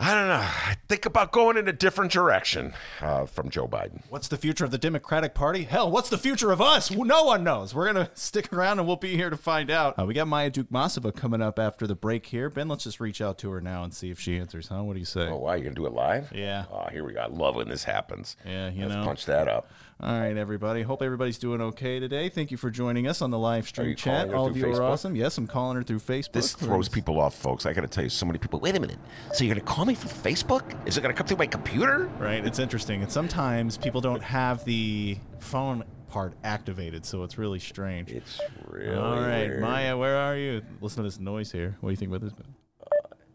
[0.00, 0.34] I don't know.
[0.34, 4.02] I think about going in a different direction uh, from Joe Biden.
[4.10, 5.64] What's the future of the Democratic Party?
[5.64, 6.92] Hell, what's the future of us?
[6.92, 7.74] No one knows.
[7.74, 9.98] We're going to stick around and we'll be here to find out.
[9.98, 12.48] Uh, we got Maya Dukmasova coming up after the break here.
[12.48, 14.84] Ben, let's just reach out to her now and see if she answers, huh?
[14.84, 15.26] What do you say?
[15.28, 16.32] Oh, wow, you're going to do it live?
[16.32, 16.66] Yeah.
[16.70, 17.20] Oh, here we go.
[17.20, 18.36] I love when this happens.
[18.46, 19.04] Yeah, you Let's know.
[19.04, 19.68] punch that up.
[20.00, 20.82] All right, everybody.
[20.82, 22.28] Hope everybody's doing okay today.
[22.28, 24.32] Thank you for joining us on the live stream chat.
[24.32, 25.16] All of you are awesome.
[25.16, 26.30] Yes, I'm calling her through Facebook.
[26.30, 27.66] This throws people off, folks.
[27.66, 28.60] I got to tell you, so many people.
[28.60, 28.98] Wait a minute.
[29.32, 30.62] So you're going to call me from Facebook?
[30.86, 32.08] Is it going to come through my computer?
[32.18, 33.02] Right, it's interesting.
[33.02, 38.12] And sometimes people don't have the phone part activated, so it's really strange.
[38.12, 39.60] It's really All right, weird.
[39.62, 40.62] Maya, where are you?
[40.80, 41.76] Listen to this noise here.
[41.80, 42.32] What do you think about this?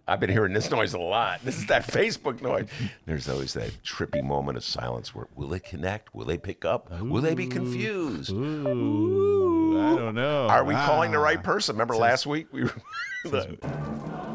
[0.06, 1.40] I've been hearing this noise a lot.
[1.46, 2.68] This is that Facebook noise.
[3.06, 6.14] There's always that trippy moment of silence where will they connect?
[6.14, 6.92] Will they pick up?
[7.02, 8.30] Will they be confused?
[8.32, 10.48] Ooh, I don't know.
[10.48, 11.24] Are we calling the Ah.
[11.24, 11.76] right person?
[11.76, 12.74] Remember last week we were.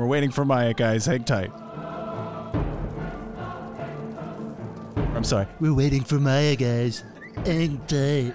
[0.00, 1.04] We're waiting for Maya, guys.
[1.04, 1.52] Hang tight.
[5.14, 5.46] I'm sorry.
[5.60, 7.04] We're waiting for Maya, guys.
[7.44, 8.34] Hang tight.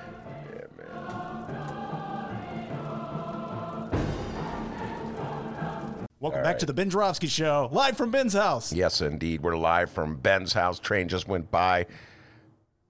[6.19, 8.71] Welcome back to the Ben Joravsky Show, live from Ben's house.
[8.71, 9.41] Yes, indeed.
[9.41, 10.77] We're live from Ben's house.
[10.77, 11.87] Train just went by.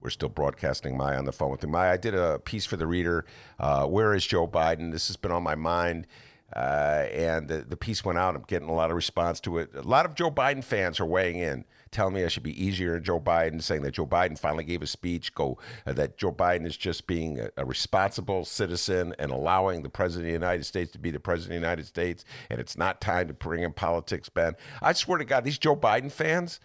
[0.02, 1.70] We're still broadcasting Maya on the phone with him.
[1.70, 3.24] Maya, I did a piece for the reader.
[3.58, 4.92] Uh, Where is Joe Biden?
[4.92, 6.06] This has been on my mind.
[6.54, 8.36] Uh, and the, the piece went out.
[8.36, 9.70] I'm getting a lot of response to it.
[9.74, 12.94] A lot of Joe Biden fans are weighing in, telling me I should be easier
[12.94, 16.30] on Joe Biden, saying that Joe Biden finally gave a speech, go uh, that Joe
[16.30, 20.64] Biden is just being a, a responsible citizen and allowing the president of the United
[20.64, 23.64] States to be the president of the United States, and it's not time to bring
[23.64, 24.54] in politics, Ben.
[24.80, 26.60] I swear to God, these Joe Biden fans,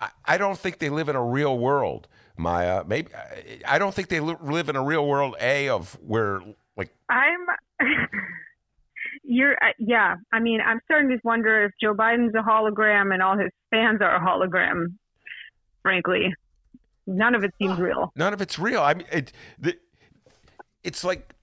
[0.00, 2.82] I, I don't think they live in a real world, Maya.
[2.84, 3.12] Maybe
[3.64, 5.36] I, don't think they li- live in a real world.
[5.40, 6.40] A of where
[6.76, 7.46] like I'm.
[9.26, 10.16] You're, uh, yeah.
[10.32, 14.00] I mean, I'm starting to wonder if Joe Biden's a hologram and all his fans
[14.00, 14.94] are a hologram.
[15.82, 16.34] Frankly,
[17.06, 18.12] none of it seems real.
[18.16, 18.80] none of it's real.
[18.80, 19.76] I mean, it, the,
[20.82, 21.34] it's like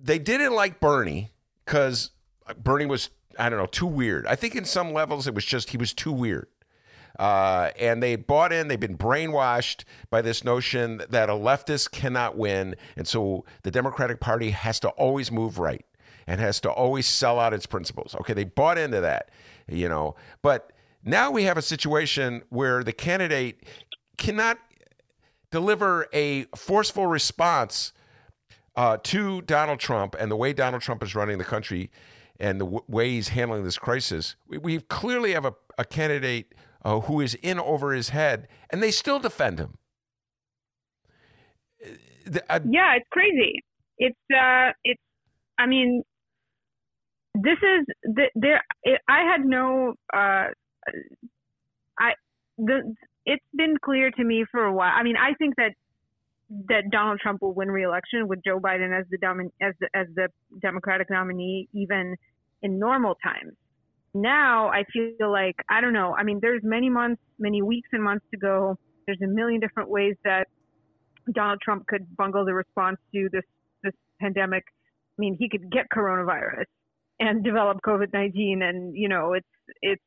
[0.00, 1.30] they didn't like Bernie
[1.64, 2.10] because
[2.58, 4.26] Bernie was I don't know too weird.
[4.26, 6.48] I think in some levels it was just he was too weird.
[7.18, 12.36] Uh, and they bought in, they've been brainwashed by this notion that a leftist cannot
[12.36, 12.74] win.
[12.96, 15.84] And so the Democratic Party has to always move right
[16.26, 18.14] and has to always sell out its principles.
[18.16, 19.30] Okay, they bought into that.
[19.68, 20.14] you know.
[20.42, 20.72] But
[21.04, 23.64] now we have a situation where the candidate
[24.18, 24.58] cannot
[25.50, 27.92] deliver a forceful response
[28.76, 31.90] uh, to Donald Trump and the way Donald Trump is running the country
[32.40, 34.36] and the w- way he's handling this crisis.
[34.48, 38.82] We, we clearly have a, a candidate uh, who is in over his head, and
[38.82, 39.78] they still defend him.
[42.50, 43.62] Uh, yeah, it's crazy.
[43.98, 45.00] It's uh, it's.
[45.58, 46.02] I mean,
[47.34, 48.62] this is the, there.
[49.08, 49.94] I had no.
[50.12, 50.48] Uh,
[51.98, 52.12] I
[52.58, 52.94] the.
[53.26, 54.92] It's been clear to me for a while.
[54.94, 55.72] I mean, I think that
[56.68, 60.06] that Donald Trump will win re-election with Joe Biden as the domin- as the, as
[60.14, 60.28] the
[60.60, 62.16] Democratic nominee, even
[62.62, 63.54] in normal times.
[64.14, 66.14] Now I feel like I don't know.
[66.16, 68.78] I mean, there's many months, many weeks and months to go.
[69.06, 70.46] There's a million different ways that
[71.32, 73.44] Donald Trump could bungle the response to this
[73.82, 74.62] this pandemic.
[75.18, 76.66] I mean, he could get coronavirus
[77.20, 79.46] and develop COVID-19, and you know, it's
[79.82, 80.02] it's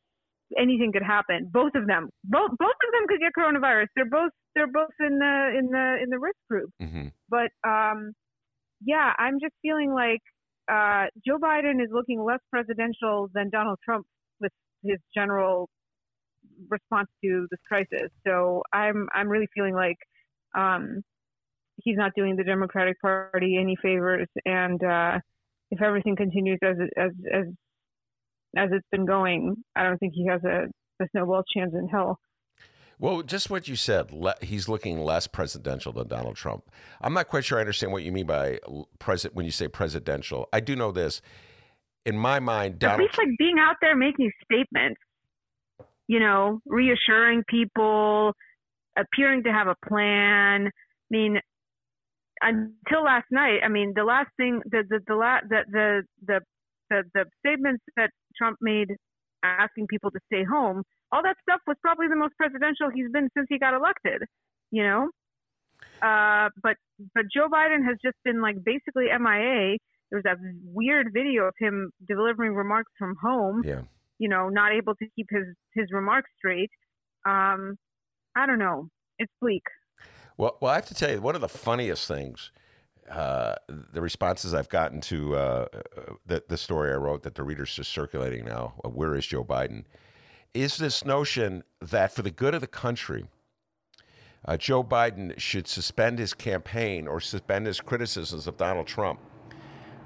[0.58, 1.50] anything could happen.
[1.52, 3.88] Both of them, both both of them could get coronavirus.
[3.96, 6.70] They're both they're both in the in the in the risk group.
[6.82, 7.08] Mm-hmm.
[7.30, 8.14] But um,
[8.84, 10.22] yeah, I'm just feeling like
[10.72, 14.06] uh, Joe Biden is looking less presidential than Donald Trump
[14.40, 14.52] with
[14.84, 15.70] his general
[16.70, 18.10] response to this crisis.
[18.26, 19.98] So I'm I'm really feeling like
[20.56, 21.02] um,
[21.78, 25.20] he's not doing the Democratic Party any favors, and uh,
[25.72, 27.46] if everything continues as as as
[28.56, 30.68] as it's been going, I don't think he has a,
[31.04, 32.20] a snowball chance in hell.
[33.00, 36.72] Well, just what you said, le- he's looking less presidential than Donald Trump.
[37.00, 38.60] I'm not quite sure I understand what you mean by
[38.98, 40.50] president when you say presidential.
[40.52, 41.22] I do know this.
[42.06, 45.00] In my mind, Donald at least like being out there making statements,
[46.08, 48.34] you know, reassuring people,
[48.98, 50.68] appearing to have a plan.
[50.68, 50.72] I
[51.12, 51.40] mean,
[52.42, 56.40] until last night, I mean, the last thing, the the the la- the the the,
[56.90, 58.96] the, the statements that Trump made
[59.44, 63.30] asking people to stay home, all that stuff was probably the most presidential he's been
[63.36, 64.24] since he got elected,
[64.72, 65.10] you know?
[66.02, 66.76] Uh, but
[67.14, 69.78] but Joe Biden has just been like basically MIA.
[70.10, 73.64] There was that weird video of him delivering remarks from home.
[73.66, 73.82] Yeah.
[74.20, 76.72] You know, not able to keep his his remarks straight.
[77.26, 77.78] Um,
[78.36, 78.90] I don't know.
[79.20, 79.64] It's bleak.
[80.38, 82.52] Well, well, I have to tell you, one of the funniest things
[83.10, 85.68] uh, the responses I've gotten to uh,
[86.26, 89.44] the, the story I wrote that the reader's just circulating now, uh, Where is Joe
[89.44, 89.86] Biden?
[90.54, 93.26] is this notion that for the good of the country,
[94.46, 99.20] uh, Joe Biden should suspend his campaign or suspend his criticisms of Donald Trump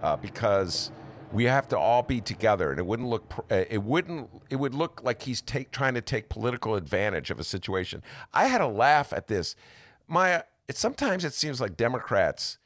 [0.02, 0.92] uh, because
[1.32, 4.76] we have to all be together, and it wouldn't look uh, it wouldn't it would
[4.76, 8.04] look like he's take, trying to take political advantage of a situation.
[8.34, 9.56] I had a laugh at this.
[10.12, 12.58] Maya, it, sometimes it seems like Democrats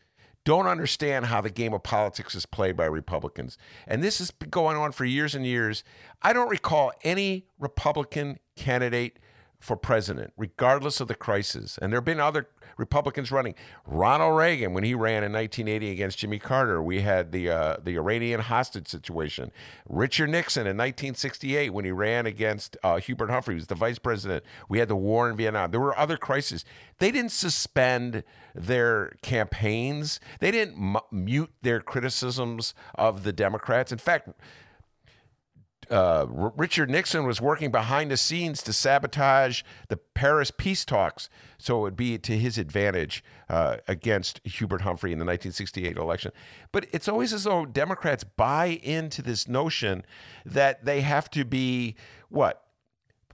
[0.45, 3.57] don't understand how the game of politics is played by Republicans.
[3.87, 5.83] And this has been going on for years and years.
[6.21, 9.19] I don't recall any Republican candidate
[9.59, 11.79] for president, regardless of the crisis.
[11.81, 13.55] And there have been other Republicans running.
[13.85, 17.95] Ronald Reagan, when he ran in 1980 against Jimmy Carter, we had the uh, the
[17.95, 19.51] Iranian hostage situation.
[19.87, 24.43] Richard Nixon in 1968, when he ran against uh, Hubert Humphrey, was the vice president.
[24.69, 25.71] We had the war in Vietnam.
[25.71, 26.65] There were other crises.
[26.99, 30.19] They didn't suspend their campaigns.
[30.39, 33.91] They didn't m- mute their criticisms of the Democrats.
[33.91, 34.29] In fact,
[35.91, 41.29] uh, R- Richard Nixon was working behind the scenes to sabotage the Paris peace talks,
[41.57, 46.31] so it would be to his advantage uh, against Hubert Humphrey in the 1968 election.
[46.71, 50.05] But it's always as though Democrats buy into this notion
[50.45, 51.95] that they have to be
[52.29, 52.63] what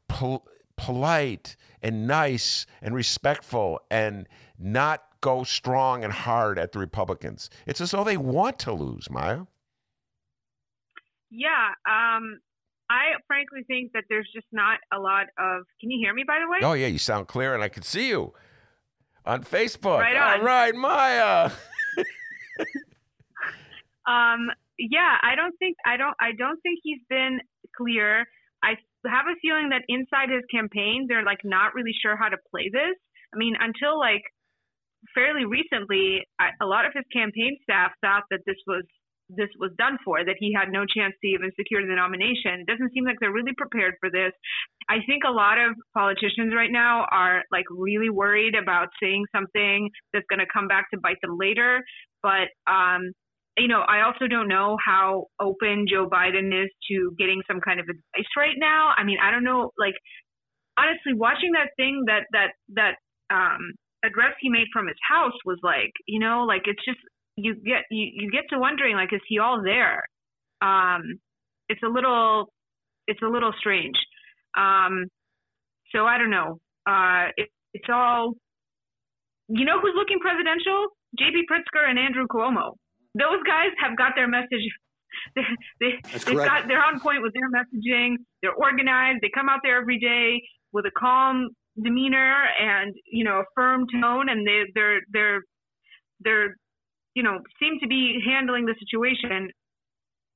[0.08, 7.50] Pol- polite and nice and respectful and not go strong and hard at the Republicans.
[7.66, 9.42] It's as though they want to lose, Maya.
[11.32, 12.40] Yeah, um,
[12.90, 15.64] I frankly think that there's just not a lot of.
[15.80, 16.60] Can you hear me, by the way?
[16.62, 18.34] Oh yeah, you sound clear, and I can see you
[19.26, 20.00] on Facebook.
[20.00, 20.40] Right on.
[20.40, 21.52] All right, Maya.
[24.06, 27.40] um, yeah, I don't think I don't I don't think he's been
[27.78, 28.26] clear.
[28.62, 28.72] I
[29.08, 32.70] have a feeling that inside his campaign, they're like not really sure how to play
[32.72, 32.98] this.
[33.34, 34.24] I mean, until like
[35.16, 38.84] fairly recently, I, a lot of his campaign staff thought that this was
[39.36, 42.62] this was done for, that he had no chance to even secure the nomination.
[42.62, 44.32] It doesn't seem like they're really prepared for this.
[44.90, 49.90] I think a lot of politicians right now are like really worried about saying something
[50.14, 51.82] that's going to come back to bite them later.
[52.22, 53.12] But, um,
[53.58, 57.80] you know, I also don't know how open Joe Biden is to getting some kind
[57.80, 58.92] of advice right now.
[58.98, 59.96] I mean, I don't know, like,
[60.78, 62.96] honestly, watching that thing that, that, that,
[63.34, 63.74] um,
[64.04, 66.98] address he made from his house was like, you know, like it's just
[67.42, 70.04] you get you, you get to wondering like is he all there
[70.62, 71.20] um
[71.70, 72.52] it's a little
[73.08, 73.96] it's a little strange.
[74.58, 75.06] Um,
[75.94, 76.60] so I don't know.
[76.88, 78.34] Uh, it, it's all,
[79.48, 80.88] you know, who's looking presidential?
[81.20, 81.44] J.B.
[81.52, 82.76] Pritzker and Andrew Cuomo.
[83.16, 84.66] Those guys have got their message.
[85.36, 85.42] They,
[85.82, 86.50] they, correct.
[86.50, 88.16] got, they're on point with their messaging.
[88.42, 89.20] They're organized.
[89.22, 91.50] They come out there every day with a calm
[91.84, 95.42] demeanor and you know a firm tone, and they they're they're
[96.22, 96.56] they're
[97.16, 99.52] you know seem to be handling the situation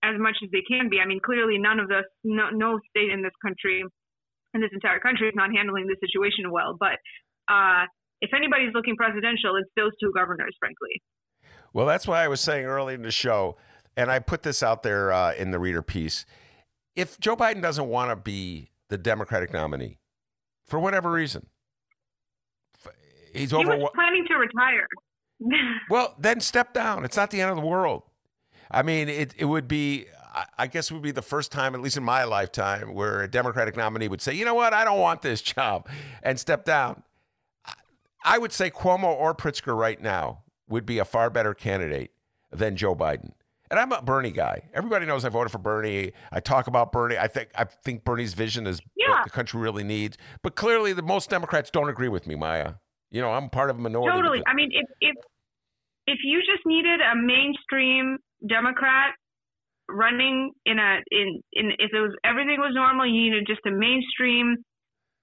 [0.04, 1.00] as much as they can be.
[1.00, 3.84] I mean, clearly none of us, no, no state in this country,
[4.54, 6.78] in this entire country, is not handling the situation well.
[6.80, 7.00] But
[7.48, 7.86] uh,
[8.22, 11.02] if anybody's looking presidential, it's those two governors, frankly.
[11.74, 13.58] Well, that's why I was saying early in the show,
[13.98, 16.26] and I put this out there uh, in the reader piece.
[16.96, 19.98] If Joe Biden doesn't want to be the Democratic nominee
[20.66, 21.48] for whatever reason,
[23.34, 23.76] he's He over.
[23.76, 24.88] was planning to retire.
[25.90, 27.06] Well, then step down.
[27.06, 28.04] It's not the end of the world.
[28.72, 30.06] I mean, it, it would be,
[30.58, 33.28] I- guess it would be the first time, at least in my lifetime, where a
[33.28, 35.88] Democratic nominee would say, you know what, I don't want this job
[36.24, 37.04] and step down.
[37.66, 37.74] I-
[38.24, 42.12] I would say Cuomo or Pritzker right now would be a far better candidate
[42.52, 43.32] than Joe Biden.
[43.70, 44.62] And I'm a Bernie guy.
[44.74, 46.12] Everybody knows I voted for Bernie.
[46.32, 47.18] I talk about Bernie.
[47.18, 49.10] I think I think Bernie's vision is Yeah.
[49.10, 50.18] what the country really needs.
[50.44, 52.74] But clearly, the most Democrats don't agree with me, Maya.
[53.12, 54.16] You know, I'm part of a minority.
[54.16, 54.44] Totally.
[54.46, 55.16] I mean, if if
[56.08, 59.14] if you just needed a mainstream Democrat
[59.90, 63.72] running in a in in if it was everything was normal, you needed just a
[63.72, 64.58] mainstream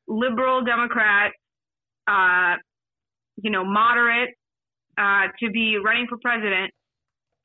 [0.09, 1.33] liberal Democrat,
[2.07, 2.55] uh,
[3.37, 4.31] you know, moderate
[4.99, 6.73] uh, to be running for president.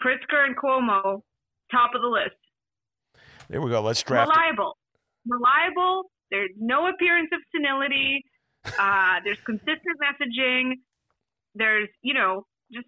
[0.01, 1.21] Pritzker and Cuomo,
[1.71, 2.37] top of the list.
[3.49, 3.81] There we go.
[3.81, 4.29] Let's draft.
[4.29, 4.77] Reliable,
[5.25, 6.03] reliable.
[6.29, 8.23] There's no appearance of senility.
[8.79, 10.73] Uh, there's consistent messaging.
[11.55, 12.87] There's, you know, just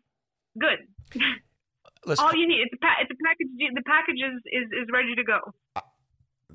[0.60, 0.80] good.
[2.06, 2.62] Let's All you need.
[2.62, 3.48] It's a, pa- it's a package.
[3.76, 5.40] The package is, is, is ready to go.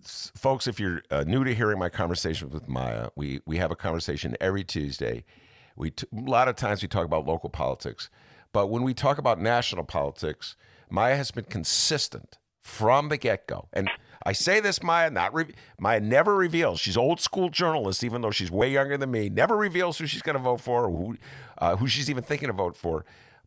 [0.02, 3.76] Folks, if you're uh, new to hearing my conversations with Maya, we we have a
[3.76, 5.24] conversation every Tuesday.
[5.76, 8.10] We t- a lot of times we talk about local politics,
[8.52, 10.56] but when we talk about national politics,
[10.90, 13.68] Maya has been consistent from the get go.
[13.72, 13.88] And
[14.24, 16.80] I say this, Maya, not re- Maya never reveals.
[16.80, 19.28] She's old school journalist, even though she's way younger than me.
[19.28, 21.16] Never reveals who she's going to vote for, or who
[21.58, 23.04] uh, who she's even thinking to vote for.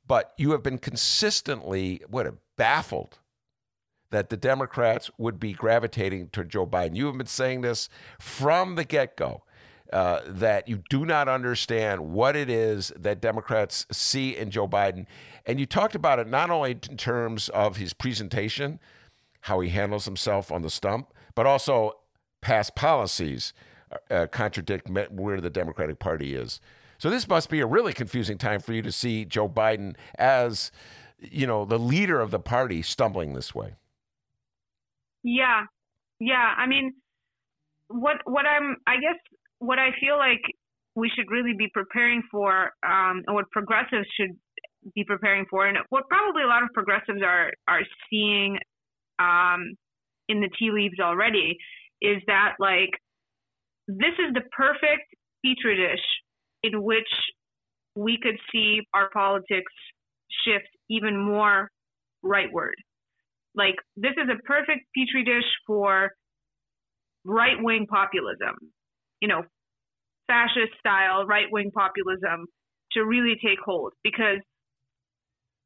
[0.08, 3.20] But you have been consistently what baffled
[4.12, 6.96] that the Democrats would be gravitating to Joe Biden.
[6.96, 9.44] You have been saying this from the get go.
[9.94, 15.06] Uh, that you do not understand what it is that Democrats see in Joe Biden.
[15.46, 18.82] And you talked about it not only in terms of his presentation,
[19.48, 21.94] how he handles himself on the stump, but also
[22.42, 23.54] past policies
[24.12, 26.60] uh, contradict where the Democratic Party is.
[26.98, 30.72] So this must be a really confusing time for you to see Joe Biden as,
[31.20, 33.76] you know, the leader of the party stumbling this way.
[35.24, 35.64] Yeah,
[36.20, 36.54] yeah.
[36.58, 36.94] I mean,
[37.88, 39.20] what what I'm, I guess,
[39.60, 40.42] what I feel like
[40.96, 44.36] we should really be preparing for, um, and what progressives should
[44.94, 48.58] be preparing for, and what probably a lot of progressives are are seeing
[49.20, 49.74] um,
[50.30, 51.58] in the tea leaves already,
[52.02, 52.92] is that like
[53.88, 55.08] this is the perfect
[55.44, 56.04] petri dish
[56.64, 57.08] in which
[57.96, 59.72] we could see our politics
[60.46, 61.70] shift even more
[62.24, 62.76] rightward.
[63.56, 66.12] Like this is a perfect petri dish for
[67.26, 68.56] right wing populism,
[69.22, 69.44] you know,
[70.28, 72.46] fascist style right wing populism
[72.92, 74.40] to really take hold because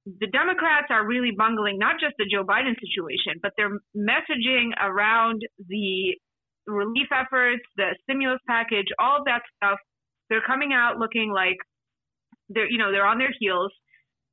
[0.05, 5.41] the Democrats are really bungling not just the Joe Biden situation, but their messaging around
[5.67, 6.17] the
[6.67, 9.77] relief efforts, the stimulus package, all of that stuff.
[10.29, 11.57] They're coming out looking like
[12.49, 13.71] they're, you know, they're on their heels.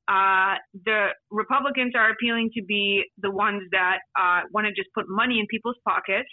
[0.06, 0.56] Uh,
[0.86, 5.38] the Republicans are appealing to be the ones that uh, want to just put money
[5.38, 6.28] in people's pockets.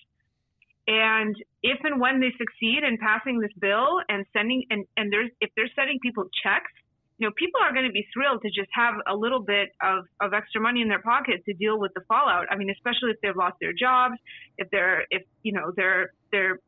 [0.87, 5.31] And if and when they succeed in passing this bill and sending and, and there's
[5.41, 6.71] if they're sending people checks,
[7.17, 10.03] you know, people are going to be thrilled to just have a little bit of,
[10.19, 12.45] of extra money in their pocket to deal with the fallout.
[12.51, 14.15] I mean, especially if they've lost their jobs,
[14.57, 16.59] if they're if you know they're they're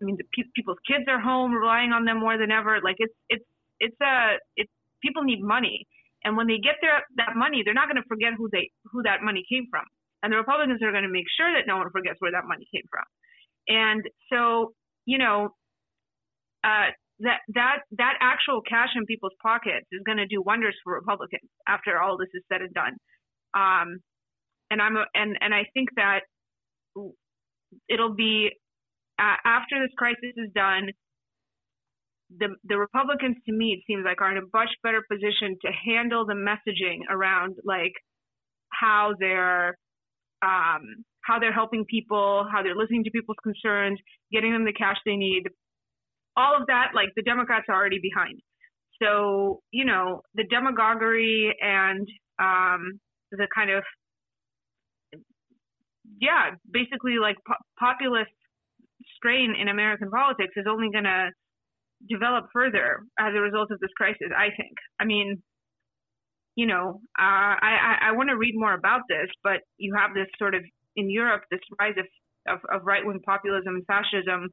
[0.00, 2.80] I mean, the pe- people's kids are home relying on them more than ever.
[2.84, 3.44] Like it's it's
[3.80, 4.70] it's a it's
[5.02, 5.86] people need money,
[6.22, 9.02] and when they get their that money, they're not going to forget who they who
[9.04, 9.84] that money came from.
[10.22, 12.66] And the Republicans are going to make sure that no one forgets where that money
[12.72, 13.04] came from.
[13.68, 14.02] And
[14.32, 14.72] so,
[15.04, 15.52] you know,
[16.64, 20.94] uh, that that that actual cash in people's pockets is going to do wonders for
[20.94, 22.94] Republicans after all this is said and done.
[23.54, 23.98] Um,
[24.70, 26.20] and I'm and and I think that
[27.88, 28.50] it'll be
[29.18, 30.90] uh, after this crisis is done.
[32.38, 35.70] The the Republicans, to me, it seems like are in a much better position to
[35.86, 37.92] handle the messaging around like
[38.72, 39.76] how they're
[40.42, 43.98] um, how they're helping people, how they're listening to people's concerns,
[44.32, 45.44] getting them the cash they need.
[46.36, 48.40] All of that, like the Democrats are already behind.
[49.02, 52.06] So, you know, the demagoguery and
[52.38, 53.82] um, the kind of,
[56.20, 58.30] yeah, basically like po- populist
[59.16, 61.30] strain in American politics is only going to
[62.08, 64.76] develop further as a result of this crisis, I think.
[65.00, 65.42] I mean,
[66.56, 70.14] you know, uh, I, I, I want to read more about this, but you have
[70.14, 70.62] this sort of
[70.96, 72.06] in Europe, this rise of,
[72.46, 74.50] of, of right wing populism and fascism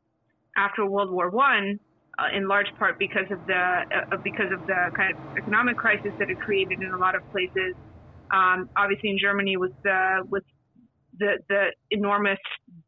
[0.57, 1.79] after World War One,
[2.19, 6.11] uh, in large part because of the uh, because of the kind of economic crisis
[6.19, 7.75] that it created in a lot of places.
[8.33, 10.43] Um, obviously, in Germany, with the with
[11.17, 12.39] the the enormous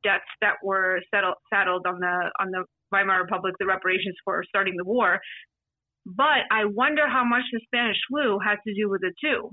[0.04, 4.76] debts that were settled saddled on the on the Weimar Republic, the reparations for starting
[4.78, 5.20] the war.
[6.06, 9.50] But I wonder how much the Spanish flu has to do with it too.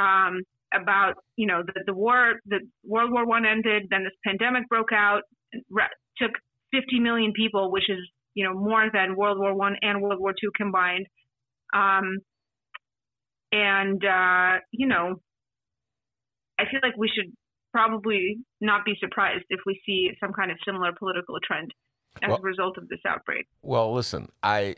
[0.00, 0.42] Um,
[0.72, 4.92] about you know the, the war, the World War One ended, then this pandemic broke
[4.92, 5.22] out,
[6.16, 6.32] took
[6.72, 7.98] 50 million people, which is
[8.34, 11.06] you know more than World War One and World War Two combined.
[11.74, 12.18] Um,
[13.52, 15.16] and uh, you know,
[16.58, 17.32] I feel like we should
[17.72, 21.72] probably not be surprised if we see some kind of similar political trend
[22.22, 23.46] as well, a result of this outbreak.
[23.62, 24.76] Well, listen, I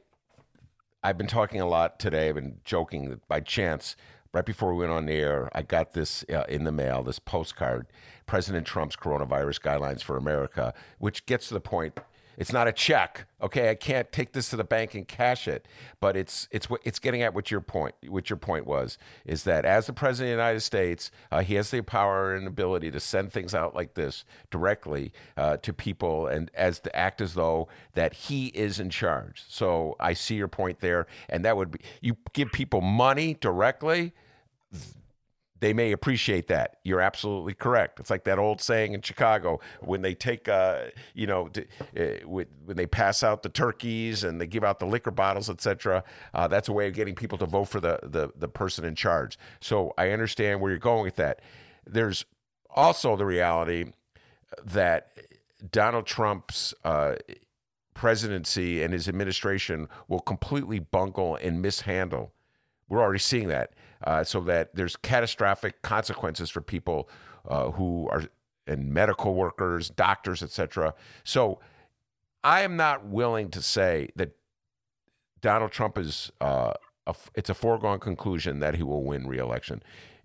[1.02, 2.28] I've been talking a lot today.
[2.28, 3.96] I've been joking that by chance,
[4.32, 7.86] right before we went on air, I got this uh, in the mail, this postcard,
[8.26, 11.98] President Trump's coronavirus guidelines for America, which gets to the point
[12.36, 13.26] it's not a check.
[13.40, 15.66] Okay, I can't take this to the bank and cash it.
[16.00, 19.64] But it's it's it's getting at what your point what your point was is that
[19.64, 23.00] as the president of the United States, uh, he has the power and ability to
[23.00, 27.68] send things out like this directly uh, to people and as to act as though
[27.94, 29.44] that he is in charge.
[29.48, 34.14] So I see your point there, and that would be you give people money directly
[35.62, 36.78] they may appreciate that.
[36.82, 38.00] You're absolutely correct.
[38.00, 41.50] It's like that old saying in Chicago when they take, uh, you know,
[41.96, 46.02] uh, when they pass out the turkeys and they give out the liquor bottles, etc.
[46.34, 48.96] Uh, that's a way of getting people to vote for the, the the person in
[48.96, 49.38] charge.
[49.60, 51.42] So I understand where you're going with that.
[51.86, 52.24] There's
[52.68, 53.92] also the reality
[54.64, 55.12] that
[55.70, 57.14] Donald Trump's uh,
[57.94, 62.32] presidency and his administration will completely bungle and mishandle.
[62.88, 63.74] We're already seeing that
[64.04, 67.08] uh, so that there's catastrophic consequences for people
[67.48, 68.24] uh, who are
[68.66, 70.94] and medical workers, doctors, etc.
[71.24, 71.58] So
[72.44, 74.30] I am not willing to say that
[75.40, 76.72] Donald Trump is uh,
[77.06, 79.82] a, it's a foregone conclusion that he will win re-election.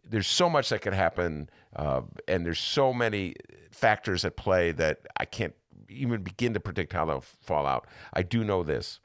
[0.07, 3.35] There's so much that could happen, uh, and there's so many
[3.71, 5.53] factors at play that I can't
[5.89, 7.87] even begin to predict how they'll fall out.
[8.13, 8.99] I do know this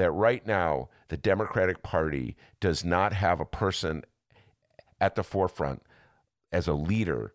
[0.00, 4.04] that right now the Democratic Party does not have a person
[5.00, 5.82] at the forefront
[6.52, 7.34] as a leader,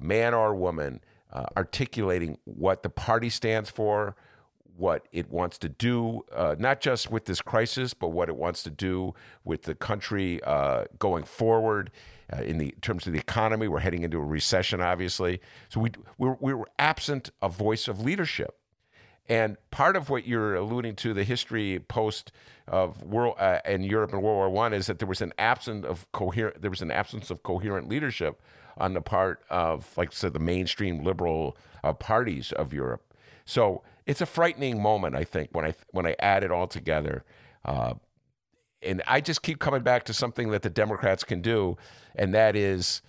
[0.00, 1.00] man or woman,
[1.32, 4.16] uh, articulating what the party stands for,
[4.76, 8.62] what it wants to do, uh, not just with this crisis, but what it wants
[8.62, 11.90] to do with the country uh, going forward.
[12.32, 15.40] Uh, in the in terms of the economy, we're heading into a recession, obviously.
[15.68, 18.59] So we we're, we're absent a voice of leadership.
[19.30, 22.32] And part of what you're alluding to, the history post
[22.66, 25.86] of world uh, in Europe in World War One, is that there was an absence
[25.86, 26.60] of coherent.
[26.60, 28.42] There was an absence of coherent leadership
[28.76, 33.14] on the part of, like I said, the mainstream liberal uh, parties of Europe.
[33.44, 37.24] So it's a frightening moment, I think, when I when I add it all together.
[37.64, 37.94] Uh,
[38.82, 41.76] and I just keep coming back to something that the Democrats can do,
[42.16, 43.00] and that is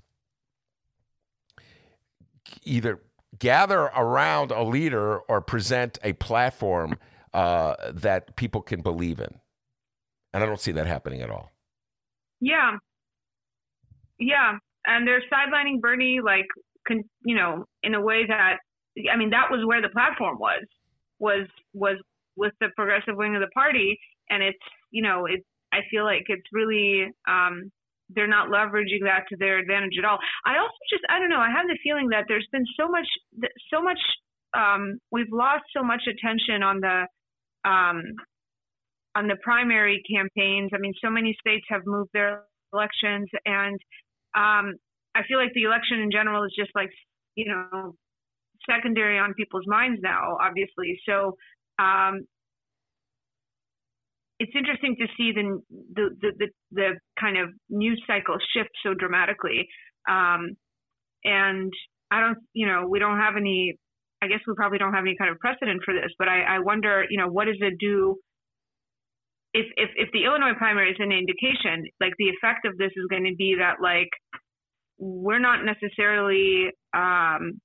[2.64, 3.00] either
[3.38, 6.98] gather around a leader or present a platform
[7.34, 9.40] uh, that people can believe in.
[10.34, 11.52] And I don't see that happening at all.
[12.40, 12.78] Yeah.
[14.20, 14.58] Yeah.
[14.86, 16.48] And they're sidelining Bernie, like,
[16.88, 18.58] con- you know, in a way that,
[19.12, 20.64] I mean, that was where the platform was,
[21.20, 21.98] was, was
[22.36, 23.98] with the progressive wing of the party.
[24.30, 24.58] And it's,
[24.92, 27.72] you know, it's, I feel like it's really, um,
[28.16, 30.20] they're not leveraging that to their advantage at all.
[30.46, 31.40] I also just I don't know.
[31.40, 33.08] I have the feeling that there's been so much
[33.74, 34.00] so much
[34.54, 37.08] um, we've lost so much attention on the
[37.64, 38.02] um,
[39.16, 40.72] on the primary campaigns.
[40.74, 42.44] I mean, so many states have moved their
[42.74, 43.80] elections, and
[44.36, 44.76] um,
[45.16, 46.90] I feel like the election in general is just like
[47.36, 47.94] you know
[48.70, 51.00] secondary on people's minds now, obviously.
[51.08, 51.36] So
[51.80, 52.26] um,
[54.42, 55.62] it's interesting to see the,
[55.94, 56.90] the the, the the
[57.20, 59.68] kind of news cycle shift so dramatically.
[60.10, 60.58] Um,
[61.24, 61.72] and
[62.10, 63.78] I don't, you know, we don't have any.
[64.24, 66.60] I guess we probably don't have any kind of precedent for this, but I, I
[66.60, 68.18] wonder, you know, what does it do
[69.54, 73.06] if, if if the Illinois primary is an indication, like the effect of this is
[73.10, 74.10] going to be that like
[74.98, 77.60] we're not necessarily um,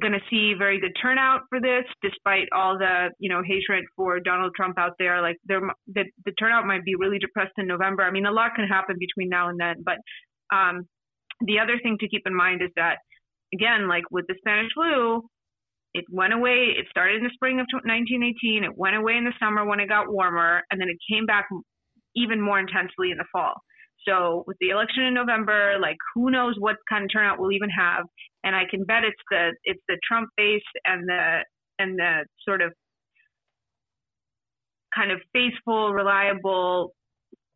[0.00, 4.20] going to see very good turnout for this, despite all the you know hatred for
[4.20, 5.22] Donald Trump out there.
[5.22, 8.02] Like there, the, the turnout might be really depressed in November.
[8.02, 9.84] I mean, a lot can happen between now and then.
[9.84, 9.98] But
[10.54, 10.86] um,
[11.46, 12.98] the other thing to keep in mind is that
[13.54, 15.22] again, like with the Spanish flu,
[15.94, 16.74] it went away.
[16.78, 18.64] It started in the spring of 1918.
[18.64, 21.48] It went away in the summer when it got warmer, and then it came back
[22.16, 23.54] even more intensely in the fall.
[24.06, 27.70] So with the election in November, like who knows what kind of turnout we'll even
[27.70, 28.04] have,
[28.44, 31.44] and I can bet it's the it's the Trump base and the
[31.78, 32.72] and the sort of
[34.94, 36.92] kind of faithful, reliable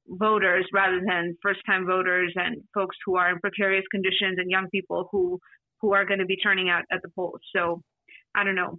[0.07, 4.68] voters rather than first time voters and folks who are in precarious conditions and young
[4.70, 5.38] people who
[5.80, 7.40] who are going to be turning out at the polls.
[7.55, 7.82] So
[8.34, 8.78] I don't know.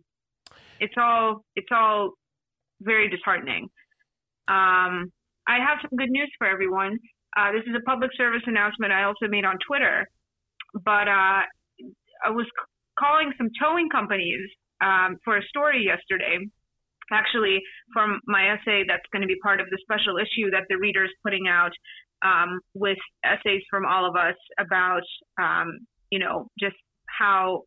[0.80, 2.12] It's all it's all
[2.82, 3.70] very disheartening.
[4.48, 5.12] Um,
[5.48, 6.98] I have some good news for everyone.
[7.36, 10.08] Uh, this is a public service announcement I also made on Twitter,
[10.74, 11.44] but uh,
[12.24, 14.48] I was c- calling some towing companies
[14.82, 16.40] um, for a story yesterday,
[17.12, 17.60] actually
[17.94, 21.04] from my essay that's going to be part of the special issue that the reader
[21.06, 21.72] is putting out
[22.24, 25.04] um, with essays from all of us about,
[25.40, 25.80] um,
[26.10, 26.76] you know, just
[27.08, 27.64] how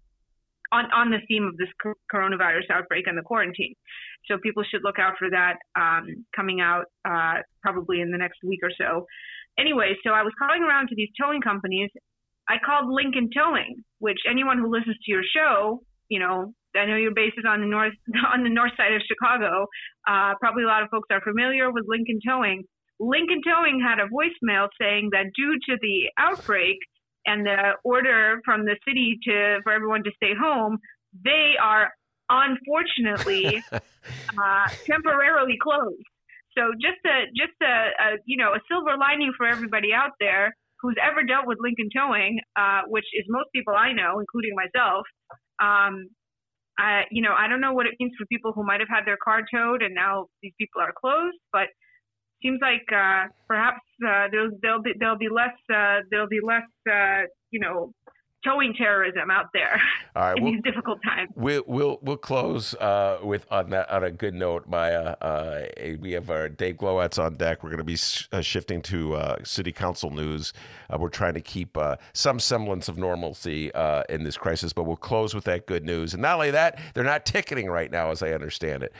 [0.72, 1.68] on, on the theme of this
[2.12, 3.74] coronavirus outbreak and the quarantine.
[4.26, 8.38] So people should look out for that um, coming out uh, probably in the next
[8.44, 9.06] week or so.
[9.58, 11.90] Anyway, so I was calling around to these towing companies.
[12.48, 16.96] I called Lincoln Towing, which anyone who listens to your show, you know, I know
[16.96, 17.94] your base is on the north
[18.32, 19.66] on the north side of Chicago.
[20.06, 22.64] Uh, probably a lot of folks are familiar with Lincoln Towing.
[23.00, 26.78] Lincoln Towing had a voicemail saying that due to the outbreak,
[27.28, 30.78] and the order from the city to for everyone to stay home,
[31.24, 31.92] they are
[32.30, 36.02] unfortunately uh, temporarily closed.
[36.58, 40.50] So just a just a, a, you know a silver lining for everybody out there
[40.82, 45.06] who's ever dealt with Lincoln Towing, uh, which is most people I know, including myself.
[45.62, 46.10] Um,
[46.78, 49.04] I, you know, I don't know what it means for people who might have had
[49.04, 51.66] their car towed and now these people are closed, but
[52.42, 56.66] seems like uh, perhaps uh, there'll, there'll be there'll be less uh, there'll be less
[56.90, 57.92] uh, you know
[58.44, 59.80] towing terrorism out there
[60.16, 61.30] All right, in we'll, these difficult times.
[61.34, 64.66] We'll we'll, we'll close uh, with on that on a good note.
[64.68, 65.62] Maya, uh,
[66.00, 67.62] we have our Dave Glowacz on deck.
[67.62, 70.52] We're going to be sh- uh, shifting to uh, city council news.
[70.90, 73.70] Uh, we're trying to keep uh, some semblance of normalcy
[74.08, 76.14] in this crisis, but we'll close with that good news.
[76.14, 78.92] And not only that, they're not ticketing right now, as I understand it.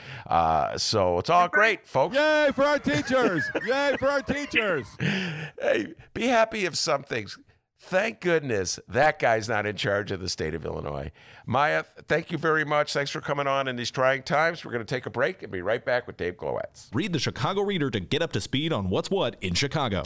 [0.79, 2.15] so it's all great, folks.
[2.15, 3.43] Yay for our teachers!
[3.65, 4.87] Yay for our teachers!
[4.99, 7.37] Hey, be happy if some things
[7.81, 11.11] Thank goodness that guy's not in charge of the state of Illinois.
[11.45, 12.91] Maya, thank you very much.
[12.93, 14.65] Thanks for coming on in these trying times.
[14.65, 16.89] We're going to take a break and be right back with Dave Glowacz.
[16.93, 20.03] Read the Chicago Reader to get up to speed on what's what in Chicago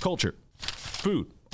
[0.00, 1.26] culture, food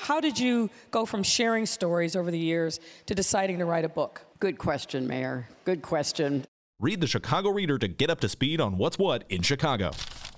[0.00, 3.88] How did you go from sharing stories over the years to deciding to write a
[3.88, 4.22] book?
[4.40, 5.48] Good question, Mayor.
[5.64, 6.44] Good question.
[6.80, 9.92] Read the Chicago Reader to get up to speed on what's what in Chicago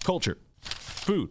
[0.04, 1.30] culture, food